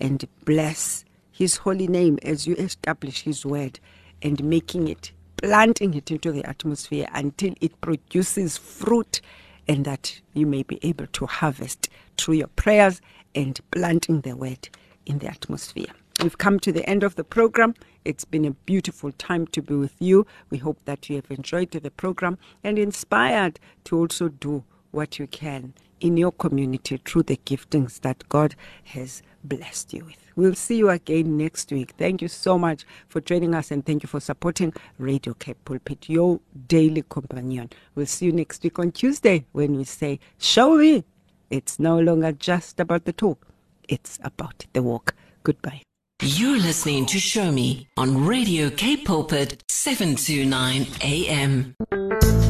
and 0.00 0.26
bless 0.46 1.04
his 1.30 1.58
holy 1.58 1.88
name 1.88 2.18
as 2.22 2.46
you 2.46 2.54
establish 2.54 3.22
his 3.22 3.44
word 3.44 3.80
and 4.22 4.42
making 4.42 4.88
it 4.88 5.12
planting 5.42 5.94
it 5.94 6.10
into 6.10 6.30
the 6.32 6.44
atmosphere 6.44 7.08
until 7.14 7.54
it 7.60 7.80
produces 7.80 8.58
fruit 8.58 9.20
and 9.66 9.84
that 9.84 10.20
you 10.34 10.46
may 10.46 10.62
be 10.62 10.78
able 10.82 11.06
to 11.06 11.26
harvest 11.26 11.88
through 12.18 12.34
your 12.34 12.48
prayers 12.48 13.00
and 13.34 13.60
planting 13.70 14.20
the 14.20 14.36
word 14.36 14.68
in 15.06 15.18
the 15.18 15.28
atmosphere. 15.28 15.86
We've 16.22 16.36
come 16.36 16.60
to 16.60 16.72
the 16.72 16.86
end 16.88 17.02
of 17.02 17.14
the 17.14 17.24
program. 17.24 17.74
It's 18.04 18.26
been 18.26 18.44
a 18.44 18.50
beautiful 18.50 19.12
time 19.12 19.46
to 19.48 19.62
be 19.62 19.74
with 19.74 19.94
you. 19.98 20.26
We 20.50 20.58
hope 20.58 20.84
that 20.84 21.08
you 21.08 21.16
have 21.16 21.30
enjoyed 21.30 21.70
the 21.70 21.90
program 21.90 22.36
and 22.62 22.78
inspired 22.78 23.58
to 23.84 23.96
also 23.96 24.28
do 24.28 24.64
what 24.90 25.18
you 25.18 25.26
can 25.26 25.74
in 26.00 26.16
your 26.16 26.32
community 26.32 26.96
through 27.04 27.24
the 27.24 27.36
giftings 27.44 28.00
that 28.00 28.28
God 28.28 28.54
has 28.84 29.22
blessed 29.44 29.92
you 29.92 30.04
with. 30.04 30.16
We'll 30.36 30.54
see 30.54 30.76
you 30.78 30.88
again 30.90 31.36
next 31.36 31.70
week. 31.70 31.94
Thank 31.98 32.22
you 32.22 32.28
so 32.28 32.58
much 32.58 32.84
for 33.08 33.20
joining 33.20 33.54
us 33.54 33.70
and 33.70 33.84
thank 33.84 34.02
you 34.02 34.08
for 34.08 34.20
supporting 34.20 34.72
Radio 34.98 35.34
Cape 35.34 35.62
Pulpit, 35.64 36.08
your 36.08 36.40
daily 36.66 37.04
companion. 37.08 37.70
We'll 37.94 38.06
see 38.06 38.26
you 38.26 38.32
next 38.32 38.62
week 38.62 38.78
on 38.78 38.92
Tuesday 38.92 39.44
when 39.52 39.76
we 39.76 39.84
say, 39.84 40.18
Show 40.38 40.76
me. 40.76 41.04
It's 41.50 41.78
no 41.78 41.98
longer 41.98 42.32
just 42.32 42.78
about 42.80 43.04
the 43.04 43.12
talk, 43.12 43.46
it's 43.88 44.18
about 44.22 44.64
the 44.72 44.82
walk. 44.82 45.14
Goodbye. 45.42 45.82
You're 46.22 46.58
listening 46.58 47.06
to 47.06 47.18
Show 47.18 47.50
Me 47.50 47.88
on 47.96 48.26
Radio 48.26 48.68
Cape 48.68 49.06
Pulpit 49.06 49.62
729 49.68 50.86
AM. 51.02 52.49